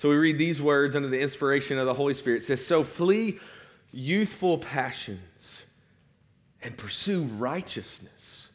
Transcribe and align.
So 0.00 0.08
we 0.08 0.16
read 0.16 0.38
these 0.38 0.62
words 0.62 0.96
under 0.96 1.08
the 1.08 1.20
inspiration 1.20 1.78
of 1.78 1.84
the 1.84 1.92
Holy 1.92 2.14
Spirit. 2.14 2.38
It 2.38 2.46
says, 2.46 2.64
So 2.64 2.82
flee 2.82 3.38
youthful 3.92 4.56
passions 4.56 5.60
and 6.62 6.74
pursue 6.74 7.24
righteousness, 7.24 8.48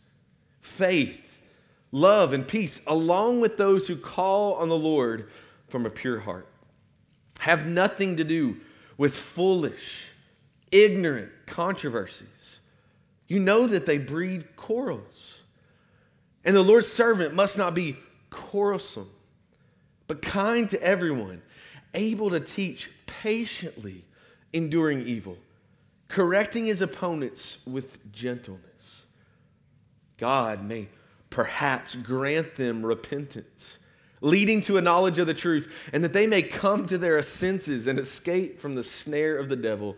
faith, 0.59 1.43
love, 1.91 2.33
and 2.33 2.47
peace, 2.47 2.81
along 2.87 3.41
with 3.41 3.57
those 3.57 3.87
who 3.87 3.95
call 3.95 4.55
on 4.55 4.69
the 4.69 4.75
Lord 4.75 5.29
from 5.67 5.85
a 5.85 5.89
pure 5.91 6.19
heart. 6.19 6.47
Have 7.37 7.67
nothing 7.67 8.17
to 8.17 8.23
do 8.23 8.57
with 8.97 9.15
foolish, 9.15 10.07
ignorant 10.71 11.29
controversies. 11.45 12.59
You 13.27 13.37
know 13.37 13.67
that 13.67 13.85
they 13.85 13.99
breed 13.99 14.55
quarrels. 14.55 15.41
And 16.43 16.55
the 16.55 16.63
Lord's 16.63 16.91
servant 16.91 17.35
must 17.35 17.55
not 17.55 17.75
be 17.75 17.97
quarrelsome 18.31 19.11
but 20.07 20.21
kind 20.21 20.69
to 20.69 20.81
everyone, 20.81 21.41
able 21.93 22.29
to 22.29 22.39
teach 22.39 22.89
patiently, 23.05 24.03
enduring 24.53 25.07
evil, 25.07 25.37
correcting 26.07 26.65
his 26.65 26.81
opponents 26.81 27.57
with 27.65 28.11
gentleness. 28.11 29.03
God 30.17 30.63
may 30.63 30.87
perhaps 31.29 31.95
grant 31.95 32.55
them 32.55 32.85
repentance, 32.85 33.77
leading 34.21 34.61
to 34.61 34.77
a 34.77 34.81
knowledge 34.81 35.19
of 35.19 35.27
the 35.27 35.33
truth, 35.33 35.73
and 35.91 36.03
that 36.03 36.13
they 36.13 36.27
may 36.27 36.41
come 36.41 36.85
to 36.87 36.97
their 36.97 37.21
senses 37.23 37.87
and 37.87 37.99
escape 37.99 38.59
from 38.59 38.75
the 38.75 38.83
snare 38.83 39.37
of 39.37 39.49
the 39.49 39.55
devil 39.55 39.97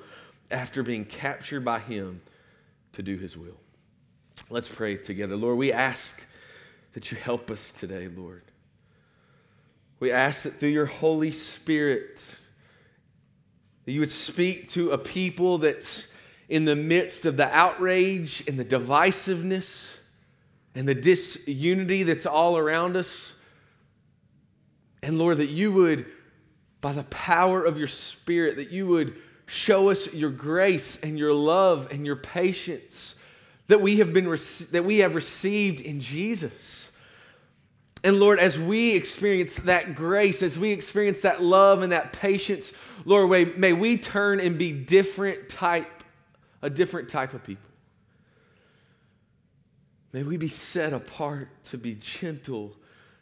after 0.50 0.82
being 0.82 1.06
captured 1.06 1.64
by 1.64 1.80
him 1.80 2.22
to 2.94 3.04
do 3.04 3.18
his 3.18 3.38
will. 3.38 3.60
Let's 4.50 4.70
pray 4.70 4.96
together. 4.96 5.36
Lord, 5.36 5.58
we 5.58 5.72
ask 5.72 6.24
that 6.94 7.12
you 7.12 7.18
help 7.18 7.52
us 7.52 7.72
today, 7.72 8.08
Lord. 8.08 8.44
We 10.00 10.12
ask 10.12 10.44
that 10.44 10.60
through 10.60 10.70
your 10.70 10.86
Holy 10.86 11.32
Spirit, 11.32 12.38
that 13.86 13.92
you 13.92 14.00
would 14.00 14.12
speak 14.12 14.70
to 14.70 14.92
a 14.92 14.98
people 14.98 15.58
that's 15.58 16.08
in 16.50 16.66
the 16.66 16.76
midst 16.76 17.26
of 17.26 17.38
the 17.38 17.54
outrage 17.54 18.44
and 18.48 18.60
the 18.60 18.66
divisiveness 18.66 19.90
and 20.76 20.88
the 20.88 20.96
disunity 20.96 22.04
that's 22.04 22.26
all 22.26 22.58
around 22.58 22.96
us. 22.96 23.34
And 25.02 25.18
Lord, 25.18 25.38
that 25.38 25.50
you 25.50 25.72
would, 25.72 26.06
by 26.80 26.94
the 26.94 27.04
power 27.04 27.64
of 27.64 27.78
your 27.78 27.88
Spirit, 27.88 28.58
that 28.58 28.72
you 28.72 28.88
would 28.88 29.18
show 29.48 29.90
us 29.90 30.14
your 30.14 30.30
grace 30.30 31.00
and 31.02 31.18
your 31.18 31.34
love 31.34 31.88
and 31.92 32.06
your 32.06 32.18
patience 32.18 33.16
that 33.68 33.82
we 33.82 33.98
have 33.98 34.14
been 34.14 34.26
that 34.72 34.84
we 34.86 35.00
have 35.00 35.16
received 35.16 35.82
in 35.82 36.00
Jesus. 36.00 36.87
And 38.08 38.22
Lord, 38.22 38.40
as 38.40 38.58
we 38.58 38.96
experience 38.96 39.58
that 39.58 39.94
grace, 39.94 40.42
as 40.42 40.58
we 40.58 40.72
experience 40.72 41.20
that 41.24 41.44
love 41.44 41.82
and 41.82 41.92
that 41.92 42.14
patience, 42.14 42.72
Lord, 43.04 43.58
may 43.58 43.74
we 43.74 43.98
turn 43.98 44.40
and 44.40 44.58
be 44.58 44.72
different 44.72 45.50
type, 45.50 46.06
a 46.62 46.70
different 46.70 47.10
type 47.10 47.34
of 47.34 47.44
people. 47.44 47.70
May 50.14 50.24
we 50.24 50.38
be 50.38 50.48
set 50.48 50.94
apart 50.94 51.50
to 51.66 51.78
be 51.78 51.96
gentle 51.96 52.78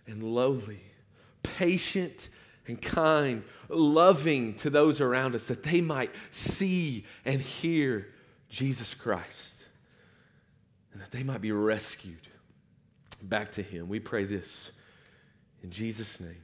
and 0.05 0.21
lowly, 0.21 0.83
patient 1.41 2.29
and 2.67 2.79
kind, 2.79 3.41
loving 3.69 4.53
to 4.57 4.69
those 4.69 5.01
around 5.01 5.33
us, 5.33 5.47
that 5.47 5.63
they 5.63 5.81
might 5.81 6.11
see 6.29 7.05
and 7.25 7.41
hear 7.41 8.09
Jesus 8.49 8.93
Christ, 8.93 9.65
and 10.93 11.01
that 11.01 11.09
they 11.09 11.23
might 11.23 11.41
be 11.41 11.51
rescued 11.51 12.27
back 13.23 13.49
to 13.53 13.63
Him. 13.63 13.89
We 13.89 13.99
pray 13.99 14.25
this 14.25 14.71
in 15.65 15.71
Jesus' 15.71 16.19
name. 16.19 16.43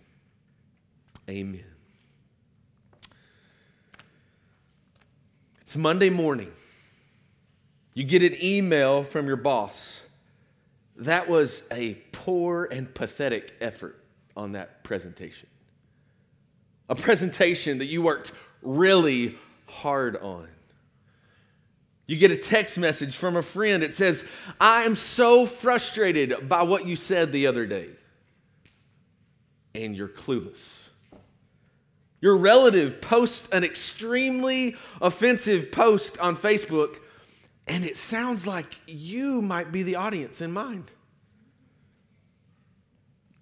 Amen. 1.29 1.63
It's 5.61 5.75
Monday 5.75 6.09
morning. 6.09 6.51
You 7.93 8.03
get 8.03 8.23
an 8.23 8.35
email 8.41 9.03
from 9.03 9.27
your 9.27 9.35
boss. 9.35 10.01
That 10.95 11.29
was 11.29 11.61
a 11.69 11.93
poor 12.11 12.67
and 12.71 12.91
pathetic 12.91 13.53
effort 13.61 14.03
on 14.35 14.53
that 14.53 14.83
presentation. 14.83 15.47
A 16.89 16.95
presentation 16.95 17.77
that 17.77 17.85
you 17.85 18.01
worked 18.01 18.31
really 18.63 19.37
hard 19.67 20.17
on. 20.17 20.47
You 22.07 22.17
get 22.17 22.31
a 22.31 22.37
text 22.37 22.79
message 22.79 23.15
from 23.15 23.35
a 23.35 23.43
friend. 23.43 23.83
It 23.83 23.93
says, 23.93 24.25
I 24.59 24.85
am 24.85 24.95
so 24.95 25.45
frustrated 25.45 26.49
by 26.49 26.63
what 26.63 26.87
you 26.87 26.95
said 26.95 27.31
the 27.31 27.45
other 27.45 27.67
day. 27.67 27.89
And 29.73 29.95
you're 29.95 30.07
clueless. 30.07 30.89
Your 32.21 32.37
relative 32.37 33.01
posts 33.01 33.49
an 33.49 33.63
extremely 33.63 34.75
offensive 35.01 35.71
post 35.71 36.19
on 36.19 36.37
Facebook, 36.37 36.97
and 37.67 37.83
it 37.83 37.97
sounds 37.97 38.45
like 38.45 38.79
you 38.85 39.41
might 39.41 39.71
be 39.71 39.81
the 39.81 39.95
audience 39.95 40.39
in 40.39 40.51
mind. 40.51 40.91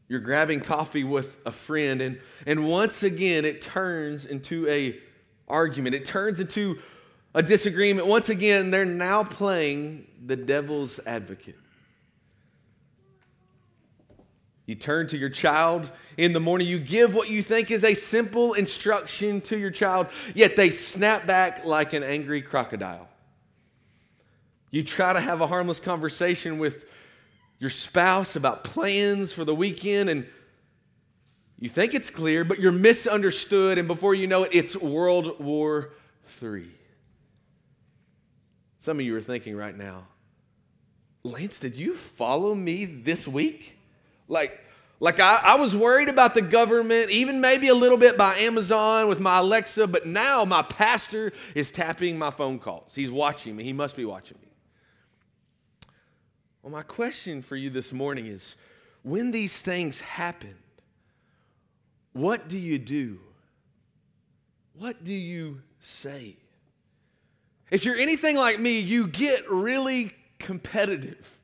You're 0.07 0.21
grabbing 0.21 0.61
coffee 0.61 1.03
with 1.03 1.37
a 1.45 1.51
friend, 1.51 2.01
and, 2.01 2.19
and 2.47 2.67
once 2.67 3.03
again, 3.03 3.43
it 3.43 3.61
turns 3.61 4.25
into 4.25 4.67
a 4.67 4.97
argument. 5.47 5.95
It 5.95 6.05
turns 6.05 6.39
into 6.39 6.79
a 7.35 7.43
disagreement. 7.43 8.07
Once 8.07 8.29
again, 8.29 8.71
they're 8.71 8.85
now 8.85 9.23
playing 9.23 10.07
the 10.25 10.35
devil's 10.35 10.99
advocate. 11.05 11.57
You 14.69 14.75
turn 14.75 15.07
to 15.07 15.17
your 15.17 15.29
child 15.29 15.89
in 16.15 16.31
the 16.31 16.39
morning, 16.39 16.67
you 16.67 16.77
give 16.77 17.15
what 17.15 17.27
you 17.27 17.41
think 17.41 17.71
is 17.71 17.83
a 17.83 17.95
simple 17.95 18.53
instruction 18.53 19.41
to 19.41 19.57
your 19.57 19.71
child, 19.71 20.09
yet 20.35 20.55
they 20.55 20.69
snap 20.69 21.25
back 21.25 21.65
like 21.65 21.93
an 21.93 22.03
angry 22.03 22.43
crocodile. 22.43 23.07
You 24.69 24.83
try 24.83 25.11
to 25.11 25.19
have 25.19 25.41
a 25.41 25.47
harmless 25.47 25.79
conversation 25.79 26.59
with 26.59 26.85
your 27.57 27.71
spouse 27.71 28.35
about 28.35 28.63
plans 28.63 29.33
for 29.33 29.43
the 29.43 29.55
weekend, 29.55 30.07
and 30.07 30.27
you 31.57 31.67
think 31.67 31.95
it's 31.95 32.11
clear, 32.11 32.43
but 32.43 32.59
you're 32.59 32.71
misunderstood, 32.71 33.79
and 33.79 33.87
before 33.87 34.13
you 34.13 34.27
know 34.27 34.43
it, 34.43 34.51
it's 34.53 34.75
World 34.75 35.39
War 35.39 35.93
III. 36.43 36.69
Some 38.81 38.99
of 38.99 39.05
you 39.07 39.15
are 39.15 39.21
thinking 39.21 39.57
right 39.57 39.75
now, 39.75 40.05
Lance, 41.23 41.59
did 41.59 41.75
you 41.75 41.95
follow 41.95 42.53
me 42.53 42.85
this 42.85 43.27
week? 43.27 43.77
Like, 44.29 44.57
like 45.01 45.19
I, 45.19 45.35
I, 45.37 45.55
was 45.55 45.75
worried 45.75 46.07
about 46.07 46.33
the 46.33 46.41
government, 46.41 47.09
even 47.09 47.41
maybe 47.41 47.67
a 47.67 47.73
little 47.73 47.97
bit 47.97 48.17
by 48.17 48.37
Amazon 48.37 49.07
with 49.07 49.19
my 49.19 49.39
Alexa, 49.39 49.87
but 49.87 50.05
now 50.05 50.45
my 50.45 50.61
pastor 50.61 51.33
is 51.55 51.71
tapping 51.71 52.17
my 52.17 52.29
phone 52.31 52.59
calls. 52.59 52.93
He's 52.95 53.11
watching 53.11 53.55
me. 53.55 53.63
He 53.63 53.73
must 53.73 53.95
be 53.95 54.05
watching 54.05 54.37
me. 54.41 54.47
Well, 56.61 56.71
my 56.71 56.83
question 56.83 57.41
for 57.41 57.55
you 57.55 57.69
this 57.69 57.91
morning 57.91 58.27
is 58.27 58.55
when 59.03 59.31
these 59.31 59.59
things 59.59 59.99
happen, 60.01 60.55
what 62.13 62.47
do 62.47 62.57
you 62.57 62.77
do? 62.77 63.19
What 64.73 65.03
do 65.03 65.13
you 65.13 65.61
say? 65.79 66.37
If 67.71 67.85
you're 67.85 67.95
anything 67.95 68.35
like 68.35 68.59
me, 68.59 68.79
you 68.79 69.07
get 69.07 69.49
really 69.49 70.11
competitive. 70.37 71.38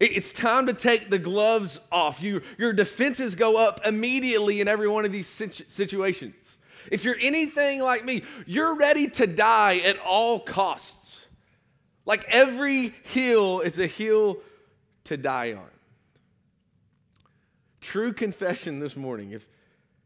It's 0.00 0.32
time 0.32 0.66
to 0.66 0.74
take 0.74 1.10
the 1.10 1.18
gloves 1.18 1.80
off. 1.90 2.22
You, 2.22 2.42
your 2.56 2.72
defenses 2.72 3.34
go 3.34 3.56
up 3.56 3.80
immediately 3.84 4.60
in 4.60 4.68
every 4.68 4.88
one 4.88 5.04
of 5.04 5.10
these 5.10 5.26
situations. 5.26 6.58
If 6.90 7.04
you're 7.04 7.16
anything 7.20 7.80
like 7.80 8.04
me, 8.04 8.22
you're 8.46 8.76
ready 8.76 9.08
to 9.10 9.26
die 9.26 9.78
at 9.78 9.98
all 9.98 10.38
costs. 10.38 11.26
Like 12.06 12.24
every 12.28 12.94
hill 13.02 13.60
is 13.60 13.78
a 13.78 13.86
hill 13.86 14.38
to 15.04 15.16
die 15.16 15.54
on. 15.54 15.68
True 17.80 18.12
confession 18.12 18.78
this 18.78 18.96
morning. 18.96 19.32
If 19.32 19.46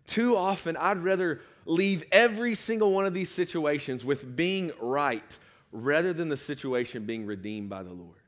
too 0.07 0.37
often 0.37 0.77
I'd 0.77 0.99
rather 0.99 1.43
leave 1.67 2.05
every 2.11 2.55
single 2.55 2.93
one 2.93 3.07
of 3.07 3.15
these 3.15 3.31
situations 3.31 4.05
with 4.05 4.35
being 4.35 4.73
right 4.81 5.39
rather 5.71 6.13
than 6.13 6.29
the 6.29 6.37
situation 6.37 7.05
being 7.05 7.27
redeemed 7.27 7.69
by 7.69 7.83
the 7.83 7.93
Lord. 7.93 8.22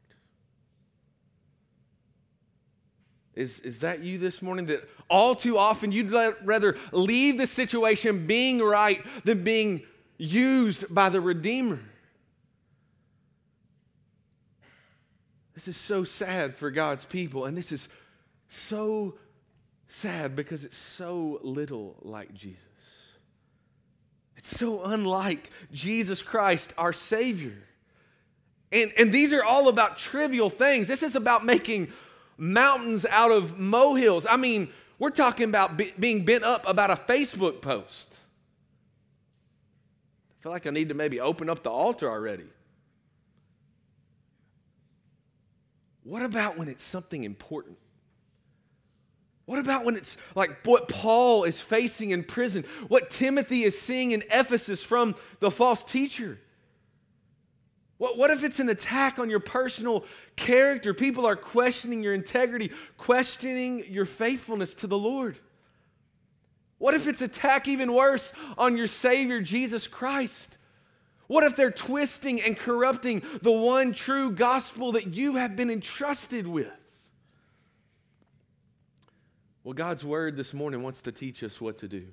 Is, 3.37 3.59
is 3.61 3.81
that 3.81 4.01
you 4.01 4.19
this 4.19 4.41
morning? 4.41 4.67
That 4.67 4.89
all 5.09 5.35
too 5.35 5.59
often 5.59 5.91
you'd 5.91 6.11
rather 6.11 6.77
leave 6.93 7.37
the 7.37 7.47
situation 7.47 8.27
being 8.27 8.61
right 8.61 9.03
than 9.25 9.43
being 9.43 9.83
used 10.19 10.93
by 10.93 11.09
the 11.09 11.21
Redeemer. 11.21 11.81
This 15.55 15.69
is 15.69 15.77
so 15.77 16.05
sad 16.05 16.55
for 16.55 16.71
God's 16.71 17.05
people, 17.05 17.45
and 17.45 17.57
this 17.57 17.73
is 17.73 17.89
so 18.49 19.15
sad 19.89 20.37
because 20.37 20.65
it's 20.65 20.77
so 20.77 21.41
little 21.43 21.97
like 22.03 22.35
Jesus. 22.35 22.59
It's 24.37 24.57
so 24.57 24.85
unlike 24.85 25.51
Jesus 25.73 26.23
Christ, 26.23 26.73
our 26.77 26.93
Savior. 26.93 27.57
And, 28.73 28.93
and 28.99 29.13
these 29.13 29.33
are 29.33 29.45
all 29.45 29.69
about 29.69 29.99
trivial 29.99 30.51
things. 30.51 30.89
This 30.89 31.03
is 31.03 31.15
about 31.15 31.45
making 31.45 31.93
mountains 32.37 33.07
out 33.07 33.31
of 33.31 33.59
molehills. 33.59 34.27
I 34.27 34.37
mean, 34.37 34.69
We're 34.99 35.11
talking 35.11 35.49
about 35.49 35.77
be, 35.77 35.93
being 35.99 36.25
bent 36.25 36.45
up 36.45 36.67
about 36.67 36.91
a 36.91 36.97
Facebook 36.97 37.61
post. 37.61 38.17
I 40.31 40.43
feel 40.43 40.53
like 40.53 40.67
I 40.67 40.71
need 40.71 40.89
to 40.91 40.95
maybe 40.95 41.21
open 41.21 41.51
up 41.51 41.63
the 41.63 41.71
altar 41.71 42.09
already. 42.09 42.45
What 46.05 46.23
about 46.23 46.57
when 46.59 46.69
it's 46.69 46.85
something 46.85 47.25
important? 47.25 47.79
What 49.47 49.59
about 49.59 49.85
when 49.85 49.97
it's 49.97 50.17
like 50.35 50.65
what 50.65 50.89
Paul 50.89 51.45
is 51.45 51.61
facing 51.61 52.11
in 52.11 52.25
prison, 52.25 52.65
what 52.89 53.11
Timothy 53.11 53.65
is 53.65 53.79
seeing 53.79 54.13
in 54.13 54.23
Ephesus 54.31 54.83
from 54.83 55.17
the 55.41 55.51
false 55.51 55.83
teacher? 55.83 56.39
What, 57.99 58.19
what 58.19 58.31
if 58.31 58.43
it's 58.43 58.59
an 58.59 58.69
attack 58.69 59.19
on 59.19 59.31
your 59.31 59.41
personal 59.41 60.05
character? 60.37 60.93
People 60.93 61.27
are 61.27 61.37
questioning 61.37 62.03
your 62.03 62.15
integrity, 62.15 62.73
questioning 62.99 63.85
your 63.89 64.05
faithfulness 64.05 64.75
to 64.77 64.87
the 64.87 64.99
Lord. 64.99 65.39
What 66.79 66.95
if 66.95 67.07
it's 67.07 67.23
attack 67.23 67.69
even 67.69 67.95
worse 67.95 68.33
on 68.59 68.77
your 68.77 68.89
Savior, 68.89 69.41
Jesus 69.41 69.87
Christ? 69.87 70.59
What 71.29 71.45
if 71.45 71.57
they're 71.57 71.71
twisting 71.71 72.43
and 72.43 72.57
corrupting 72.57 73.23
the 73.41 73.53
one 73.53 73.93
true 73.93 74.31
gospel 74.31 74.93
that 74.93 75.15
you 75.15 75.37
have 75.37 75.57
been 75.57 75.71
entrusted 75.71 76.47
with? 76.47 76.71
Well, 79.63 79.73
God's 79.73 80.05
word 80.05 80.37
this 80.37 80.53
morning 80.53 80.83
wants 80.83 81.01
to 81.03 81.13
teach 81.13 81.43
us 81.43 81.59
what 81.61 81.79
to 81.79 81.89
do. 81.89 82.07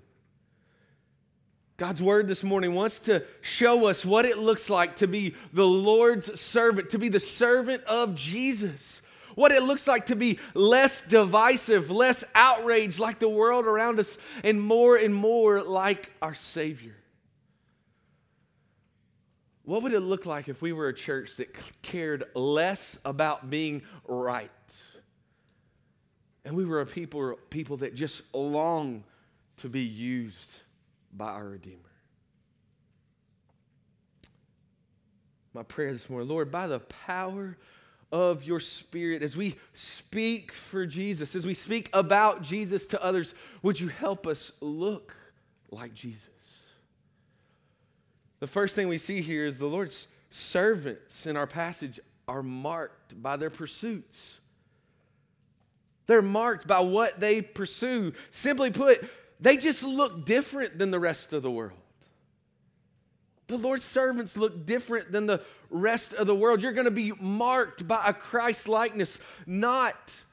God's 1.81 2.03
word 2.03 2.27
this 2.27 2.43
morning 2.43 2.75
wants 2.75 2.99
to 2.99 3.23
show 3.41 3.87
us 3.87 4.05
what 4.05 4.27
it 4.27 4.37
looks 4.37 4.69
like 4.69 4.97
to 4.97 5.07
be 5.07 5.33
the 5.51 5.65
Lord's 5.65 6.39
servant, 6.39 6.91
to 6.91 6.99
be 6.99 7.09
the 7.09 7.19
servant 7.19 7.83
of 7.85 8.13
Jesus. 8.13 9.01
What 9.33 9.51
it 9.51 9.63
looks 9.63 9.87
like 9.87 10.05
to 10.05 10.15
be 10.15 10.37
less 10.53 11.01
divisive, 11.01 11.89
less 11.89 12.23
outraged 12.35 12.99
like 12.99 13.17
the 13.17 13.27
world 13.27 13.65
around 13.65 13.99
us, 13.99 14.19
and 14.43 14.61
more 14.61 14.95
and 14.95 15.15
more 15.15 15.63
like 15.63 16.11
our 16.21 16.35
Savior. 16.35 16.95
What 19.63 19.81
would 19.81 19.93
it 19.93 20.01
look 20.01 20.27
like 20.27 20.49
if 20.49 20.61
we 20.61 20.73
were 20.73 20.87
a 20.87 20.93
church 20.93 21.37
that 21.37 21.57
cared 21.81 22.25
less 22.35 22.99
about 23.03 23.49
being 23.49 23.81
right? 24.05 24.51
And 26.45 26.55
we 26.55 26.63
were 26.63 26.81
a 26.81 26.85
people, 26.85 27.39
people 27.49 27.77
that 27.77 27.95
just 27.95 28.21
long 28.35 29.03
to 29.57 29.67
be 29.67 29.81
used 29.81 30.59
by 31.13 31.29
our 31.29 31.47
Redeemer. 31.47 31.77
My 35.53 35.63
prayer 35.63 35.91
this 35.91 36.09
morning, 36.09 36.29
Lord, 36.29 36.51
by 36.51 36.67
the 36.67 36.79
power 36.79 37.57
of 38.11 38.43
your 38.43 38.59
Spirit, 38.59 39.21
as 39.21 39.35
we 39.35 39.55
speak 39.73 40.51
for 40.51 40.85
Jesus, 40.85 41.35
as 41.35 41.45
we 41.45 41.53
speak 41.53 41.89
about 41.93 42.41
Jesus 42.41 42.87
to 42.87 43.03
others, 43.03 43.33
would 43.61 43.79
you 43.79 43.89
help 43.89 44.27
us 44.27 44.51
look 44.61 45.15
like 45.69 45.93
Jesus? 45.93 46.29
The 48.39 48.47
first 48.47 48.75
thing 48.75 48.87
we 48.87 48.97
see 48.97 49.21
here 49.21 49.45
is 49.45 49.57
the 49.57 49.67
Lord's 49.67 50.07
servants 50.29 51.25
in 51.25 51.37
our 51.37 51.47
passage 51.47 51.99
are 52.27 52.43
marked 52.43 53.21
by 53.21 53.37
their 53.37 53.49
pursuits. 53.49 54.39
They're 56.07 56.21
marked 56.21 56.67
by 56.67 56.79
what 56.79 57.19
they 57.19 57.41
pursue. 57.41 58.13
Simply 58.31 58.71
put, 58.71 59.07
they 59.41 59.57
just 59.57 59.83
look 59.83 60.25
different 60.25 60.77
than 60.77 60.91
the 60.91 60.99
rest 60.99 61.33
of 61.33 61.41
the 61.41 61.51
world. 61.51 61.79
The 63.47 63.57
Lord's 63.57 63.83
servants 63.83 64.37
look 64.37 64.65
different 64.65 65.11
than 65.11 65.25
the 65.25 65.41
rest 65.69 66.13
of 66.13 66.27
the 66.27 66.35
world. 66.35 66.61
You're 66.61 66.71
going 66.71 66.85
to 66.85 66.91
be 66.91 67.11
marked 67.19 67.85
by 67.85 68.01
a 68.05 68.13
Christ 68.13 68.69
likeness, 68.69 69.19
not 69.45 70.23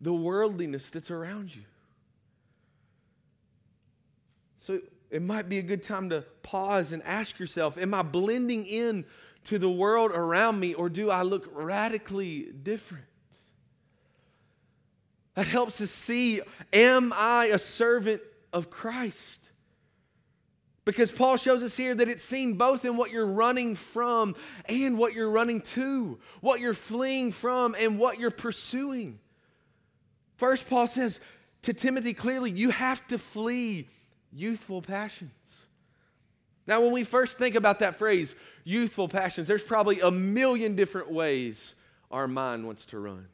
the 0.00 0.12
worldliness 0.12 0.88
that's 0.90 1.10
around 1.10 1.54
you. 1.54 1.64
So 4.56 4.80
it 5.10 5.20
might 5.20 5.48
be 5.48 5.58
a 5.58 5.62
good 5.62 5.82
time 5.82 6.08
to 6.10 6.24
pause 6.42 6.92
and 6.92 7.02
ask 7.02 7.38
yourself 7.38 7.76
Am 7.76 7.92
I 7.92 8.02
blending 8.02 8.64
in 8.64 9.04
to 9.44 9.58
the 9.58 9.68
world 9.68 10.12
around 10.12 10.60
me, 10.60 10.72
or 10.72 10.88
do 10.88 11.10
I 11.10 11.22
look 11.22 11.48
radically 11.52 12.52
different? 12.62 13.04
That 15.34 15.46
helps 15.46 15.80
us 15.80 15.90
see 15.90 16.40
Am 16.72 17.12
I 17.14 17.46
a 17.46 17.58
servant 17.58 18.22
of 18.52 18.70
Christ? 18.70 19.50
Because 20.84 21.12
Paul 21.12 21.36
shows 21.36 21.62
us 21.62 21.76
here 21.76 21.94
that 21.94 22.08
it's 22.08 22.24
seen 22.24 22.54
both 22.54 22.84
in 22.84 22.96
what 22.96 23.10
you're 23.12 23.26
running 23.26 23.76
from 23.76 24.34
and 24.66 24.98
what 24.98 25.14
you're 25.14 25.30
running 25.30 25.60
to, 25.60 26.18
what 26.40 26.58
you're 26.58 26.74
fleeing 26.74 27.30
from 27.30 27.76
and 27.78 27.98
what 27.98 28.18
you're 28.18 28.32
pursuing. 28.32 29.20
First, 30.36 30.68
Paul 30.68 30.88
says 30.88 31.20
to 31.62 31.72
Timothy 31.72 32.14
clearly, 32.14 32.50
you 32.50 32.70
have 32.70 33.06
to 33.08 33.18
flee 33.18 33.86
youthful 34.32 34.82
passions. 34.82 35.66
Now, 36.66 36.80
when 36.80 36.92
we 36.92 37.04
first 37.04 37.38
think 37.38 37.54
about 37.54 37.78
that 37.80 37.96
phrase, 37.96 38.34
youthful 38.64 39.08
passions, 39.08 39.46
there's 39.46 39.62
probably 39.62 40.00
a 40.00 40.10
million 40.10 40.74
different 40.74 41.10
ways 41.10 41.74
our 42.10 42.26
mind 42.26 42.66
wants 42.66 42.86
to 42.86 42.98
run. 42.98 43.26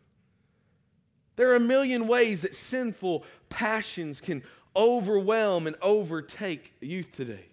There 1.37 1.51
are 1.51 1.57
a 1.57 1.61
million 1.61 2.09
ways 2.09 2.43
that 2.43 2.55
sinful 2.55 3.25
passions 3.49 4.21
can 4.21 4.43
overwhelm 4.79 5.67
and 5.67 5.77
overtake 5.83 6.73
youth 6.81 7.13
today. 7.13 7.47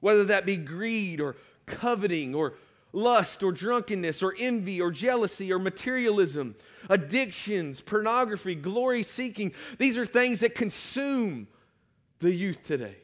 Whether 0.00 0.26
that 0.26 0.44
be 0.44 0.58
greed 0.58 1.20
or 1.20 1.36
coveting 1.66 2.34
or 2.34 2.54
lust 2.92 3.42
or 3.42 3.50
drunkenness 3.50 4.22
or 4.22 4.34
envy 4.38 4.80
or 4.80 4.90
jealousy 4.90 5.52
or 5.52 5.58
materialism, 5.58 6.54
addictions, 6.88 7.80
pornography, 7.80 8.54
glory 8.54 9.02
seeking. 9.02 9.52
These 9.78 9.98
are 9.98 10.06
things 10.06 10.40
that 10.40 10.54
consume 10.54 11.48
the 12.20 12.32
youth 12.32 12.64
today. 12.66 12.96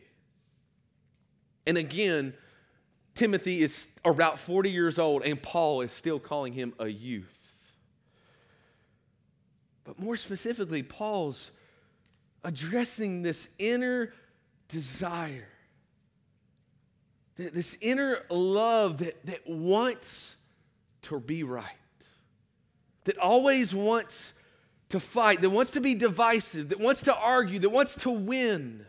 And 1.66 1.76
again, 1.76 2.34
Timothy 3.14 3.62
is 3.62 3.88
about 4.04 4.38
40 4.38 4.70
years 4.70 4.98
old, 4.98 5.22
and 5.24 5.40
Paul 5.42 5.82
is 5.82 5.92
still 5.92 6.18
calling 6.18 6.52
him 6.52 6.72
a 6.78 6.86
youth. 6.86 7.36
But 9.84 9.98
more 9.98 10.16
specifically, 10.16 10.82
Paul's 10.82 11.50
addressing 12.44 13.22
this 13.22 13.48
inner 13.58 14.12
desire, 14.68 15.48
this 17.36 17.76
inner 17.80 18.18
love 18.28 18.98
that, 18.98 19.24
that 19.26 19.48
wants 19.48 20.36
to 21.02 21.18
be 21.20 21.42
right, 21.42 21.64
that 23.04 23.18
always 23.18 23.74
wants 23.74 24.32
to 24.90 25.00
fight, 25.00 25.40
that 25.40 25.50
wants 25.50 25.72
to 25.72 25.80
be 25.80 25.94
divisive, 25.94 26.68
that 26.70 26.80
wants 26.80 27.04
to 27.04 27.14
argue, 27.14 27.58
that 27.60 27.70
wants 27.70 27.96
to 27.96 28.10
win. 28.10 28.84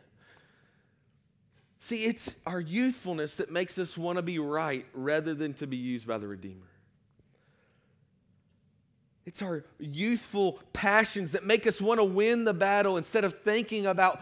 See, 1.80 2.06
it's 2.06 2.34
our 2.46 2.60
youthfulness 2.60 3.38
that 3.38 3.52
makes 3.52 3.80
us 3.80 3.98
want 3.98 4.18
to 4.18 4.22
be 4.22 4.38
right 4.40 4.86
rather 4.94 5.34
than 5.34 5.54
to 5.56 5.68
be 5.68 5.78
used 5.78 6.08
by 6.08 6.18
the 6.18 6.28
Redeemer. 6.28 6.71
It's 9.26 9.42
our 9.42 9.64
youthful 9.80 10.60
passions 10.74 11.34
that 11.34 11.46
make 11.46 11.68
us 11.68 11.80
want 11.80 12.00
to 12.00 12.04
win 12.04 12.44
the 12.44 12.54
battle 12.54 12.98
instead 12.98 13.24
of 13.24 13.42
thinking 13.42 13.86
about 13.86 14.22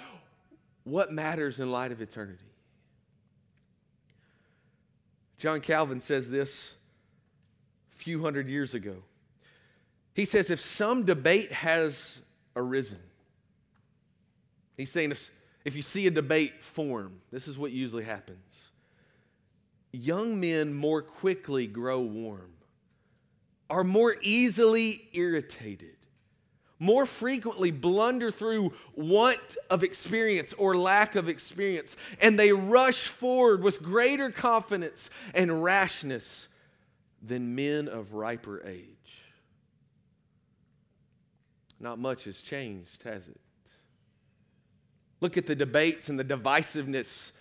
what 0.83 1.11
matters 1.11 1.59
in 1.59 1.71
light 1.71 1.91
of 1.91 2.01
eternity. 2.01 2.43
John 5.37 5.61
Calvin 5.61 6.01
says 6.01 6.29
this 6.29 6.73
a 7.93 7.97
few 7.97 8.21
hundred 8.21 8.49
years 8.49 8.73
ago. 8.73 8.97
He 10.13 10.25
says, 10.25 10.49
if 10.49 10.59
some 10.59 11.05
debate 11.05 11.53
has 11.53 12.19
arisen, 12.57 12.99
he's 14.75 14.91
saying 14.91 15.11
if, 15.11 15.31
if 15.63 15.77
you 15.77 15.81
see 15.81 16.07
a 16.07 16.11
debate 16.11 16.61
form, 16.61 17.21
this 17.31 17.47
is 17.47 17.57
what 17.57 17.71
usually 17.71 18.03
happens. 18.03 18.71
Young 19.93 20.39
men 20.39 20.73
more 20.73 21.01
quickly 21.01 21.67
grow 21.67 22.01
warm 22.01 22.51
are 23.69 23.83
more 23.83 24.15
easily 24.21 25.07
irritated, 25.13 25.95
more 26.79 27.05
frequently 27.05 27.71
blunder 27.71 28.31
through 28.31 28.73
want 28.95 29.57
of 29.69 29.83
experience 29.83 30.53
or 30.53 30.75
lack 30.75 31.15
of 31.15 31.29
experience, 31.29 31.95
and 32.21 32.39
they 32.39 32.51
rush 32.51 33.07
forward 33.07 33.61
with 33.61 33.81
greater 33.81 34.31
confidence 34.31 35.09
and 35.33 35.63
rashness 35.63 36.47
than 37.21 37.55
men 37.55 37.87
of 37.87 38.13
riper 38.13 38.65
age. 38.65 38.85
Not 41.79 41.99
much 41.99 42.25
has 42.25 42.41
changed, 42.41 43.03
has 43.03 43.27
it? 43.27 43.39
Look 45.21 45.37
at 45.37 45.45
the 45.45 45.55
debates 45.55 46.09
and 46.09 46.19
the 46.19 46.23
divisiveness 46.23 47.31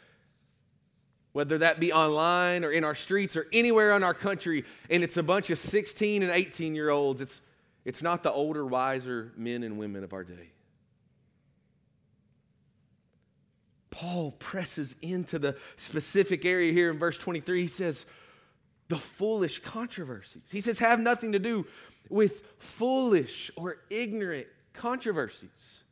whether 1.33 1.59
that 1.59 1.79
be 1.81 1.93
online 1.93 2.65
or 2.65 2.71
in 2.71 2.85
our 2.85 2.95
streets 2.95 3.37
or 3.37 3.47
anywhere 3.53 3.95
in 3.97 4.03
our 4.03 4.15
country, 4.15 4.65
and 4.91 5.03
it's 5.03 5.17
a 5.17 5.23
bunch 5.23 5.51
of 5.51 5.59
16 5.59 6.23
and 6.23 6.33
18 6.33 6.75
year 6.75 6.91
olds. 6.91 7.21
It's, 7.21 7.41
it's 7.85 8.03
not 8.03 8.23
the 8.23 8.33
older, 8.33 8.67
wiser 8.67 9.33
men 9.37 9.63
and 9.63 9.79
women 9.79 10.05
of 10.05 10.13
our 10.13 10.25
day. 10.25 10.53
Paul 13.91 14.33
presses 14.39 14.95
into 15.03 15.39
the 15.39 15.57
specific 15.77 16.45
area 16.45 16.73
here 16.73 16.91
in 16.91 16.99
verse 16.99 17.19
23. 17.19 17.63
He 17.63 17.69
says, 17.69 18.07
the 18.89 18.97
foolish 18.97 19.59
controversies. 19.61 20.43
He 20.51 20.61
says, 20.61 20.79
have 20.79 21.01
nothing 21.01 21.33
to 21.33 21.39
do 21.39 21.67
with 22.09 22.45
foolish 22.59 23.51
or 23.57 23.79
ignorant 23.91 24.47
controversies. 24.73 25.83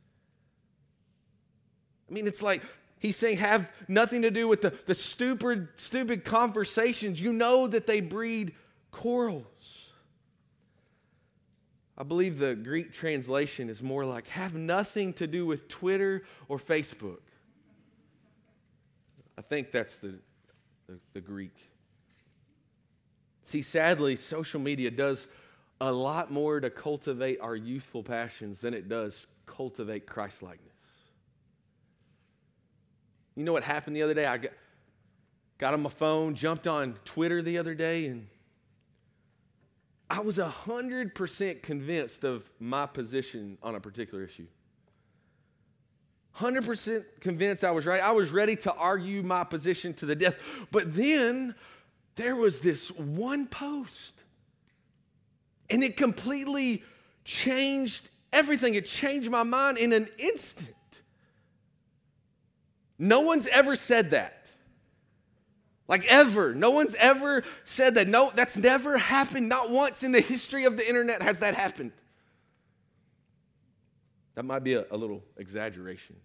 I 2.09 2.13
mean, 2.13 2.27
it's 2.27 2.41
like 2.41 2.63
he's 2.99 3.15
saying 3.15 3.37
have 3.37 3.69
nothing 3.87 4.23
to 4.23 4.31
do 4.31 4.47
with 4.47 4.61
the, 4.61 4.73
the 4.85 4.95
stupid, 4.95 5.67
stupid 5.75 6.23
conversations. 6.23 7.19
You 7.19 7.33
know 7.33 7.67
that 7.67 7.87
they 7.87 8.01
breed 8.01 8.53
quarrels. 8.91 9.91
I 11.97 12.03
believe 12.03 12.37
the 12.37 12.55
Greek 12.55 12.93
translation 12.93 13.69
is 13.69 13.81
more 13.81 14.05
like 14.05 14.27
have 14.27 14.53
nothing 14.53 15.13
to 15.13 15.25
do 15.25 15.45
with 15.45 15.67
Twitter 15.67 16.23
or 16.47 16.59
Facebook. 16.59 17.21
I 19.37 19.41
think 19.41 19.71
that's 19.71 19.97
the, 19.97 20.15
the, 20.87 20.99
the 21.13 21.21
Greek. 21.21 21.55
See, 23.41 23.61
sadly, 23.61 24.15
social 24.15 24.59
media 24.59 24.91
does 24.91 25.27
a 25.79 25.91
lot 25.91 26.31
more 26.31 26.59
to 26.59 26.69
cultivate 26.69 27.39
our 27.39 27.55
youthful 27.55 28.03
passions 28.03 28.61
than 28.61 28.73
it 28.73 28.89
does 28.89 29.27
cultivate 29.45 30.05
Christlikeness. 30.05 30.76
You 33.37 33.43
know 33.43 33.53
what 33.53 33.61
happened 33.61 33.95
the 33.95 34.01
other 34.01 34.15
day? 34.15 34.25
I 34.25 34.37
got, 34.37 34.51
got 35.59 35.75
on 35.75 35.83
my 35.83 35.91
phone, 35.91 36.33
jumped 36.33 36.65
on 36.65 36.95
Twitter 37.05 37.43
the 37.43 37.59
other 37.59 37.75
day, 37.75 38.07
and 38.07 38.25
I 40.09 40.21
was 40.21 40.39
100% 40.39 41.61
convinced 41.61 42.23
of 42.23 42.49
my 42.59 42.87
position 42.87 43.59
on 43.61 43.75
a 43.75 43.79
particular 43.79 44.23
issue. 44.23 44.47
100% 46.35 47.03
convinced 47.21 47.63
I 47.63 47.69
was 47.69 47.85
right. 47.85 48.01
I 48.01 48.09
was 48.09 48.31
ready 48.31 48.55
to 48.55 48.73
argue 48.73 49.21
my 49.21 49.43
position 49.43 49.93
to 49.95 50.07
the 50.07 50.15
death. 50.15 50.39
But 50.71 50.95
then 50.95 51.53
there 52.15 52.35
was 52.35 52.59
this 52.59 52.89
one 52.89 53.45
post, 53.45 54.23
and 55.69 55.83
it 55.83 55.95
completely 55.95 56.83
changed 57.23 58.09
everything. 58.33 58.73
It 58.73 58.87
changed 58.87 59.29
my 59.29 59.43
mind 59.43 59.77
in 59.77 59.93
an 59.93 60.09
instant. 60.17 60.73
No 62.99 63.21
one's 63.21 63.47
ever 63.47 63.75
said 63.75 64.11
that. 64.11 64.49
Like 65.87 66.05
ever. 66.05 66.53
No 66.53 66.71
one's 66.71 66.95
ever 66.95 67.43
said 67.63 67.95
that. 67.95 68.07
No, 68.07 68.31
that's 68.35 68.57
never 68.57 68.97
happened. 68.97 69.47
Not 69.47 69.69
once 69.69 70.03
in 70.03 70.11
the 70.11 70.19
history 70.19 70.65
of 70.65 70.77
the 70.77 70.87
internet 70.87 71.21
has 71.21 71.39
that 71.39 71.55
happened. 71.55 71.91
That 74.35 74.43
might 74.43 74.63
be 74.63 74.73
a, 74.73 74.85
a 74.91 74.97
little 74.97 75.23
exaggeration. 75.37 76.15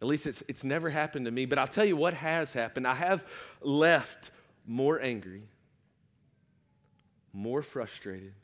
At 0.00 0.08
least 0.08 0.26
it's, 0.26 0.42
it's 0.48 0.64
never 0.64 0.90
happened 0.90 1.24
to 1.26 1.30
me. 1.30 1.46
But 1.46 1.58
I'll 1.58 1.68
tell 1.68 1.84
you 1.84 1.96
what 1.96 2.14
has 2.14 2.52
happened. 2.52 2.86
I 2.86 2.94
have 2.94 3.24
left 3.60 4.30
more 4.66 5.00
angry, 5.00 5.42
more 7.32 7.62
frustrated, 7.62 8.34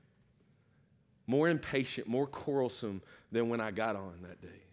more 1.26 1.48
impatient, 1.48 2.06
more 2.06 2.26
quarrelsome 2.26 3.02
than 3.32 3.48
when 3.48 3.60
I 3.60 3.70
got 3.70 3.96
on 3.96 4.14
that 4.22 4.40
day. 4.40 4.63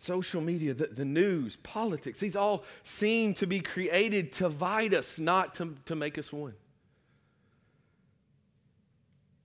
Social 0.00 0.40
media, 0.40 0.74
the, 0.74 0.86
the 0.86 1.04
news, 1.04 1.56
politics, 1.56 2.20
these 2.20 2.36
all 2.36 2.62
seem 2.84 3.34
to 3.34 3.46
be 3.46 3.58
created 3.58 4.30
to 4.32 4.44
divide 4.44 4.94
us, 4.94 5.18
not 5.18 5.54
to, 5.54 5.74
to 5.86 5.96
make 5.96 6.16
us 6.16 6.32
one. 6.32 6.54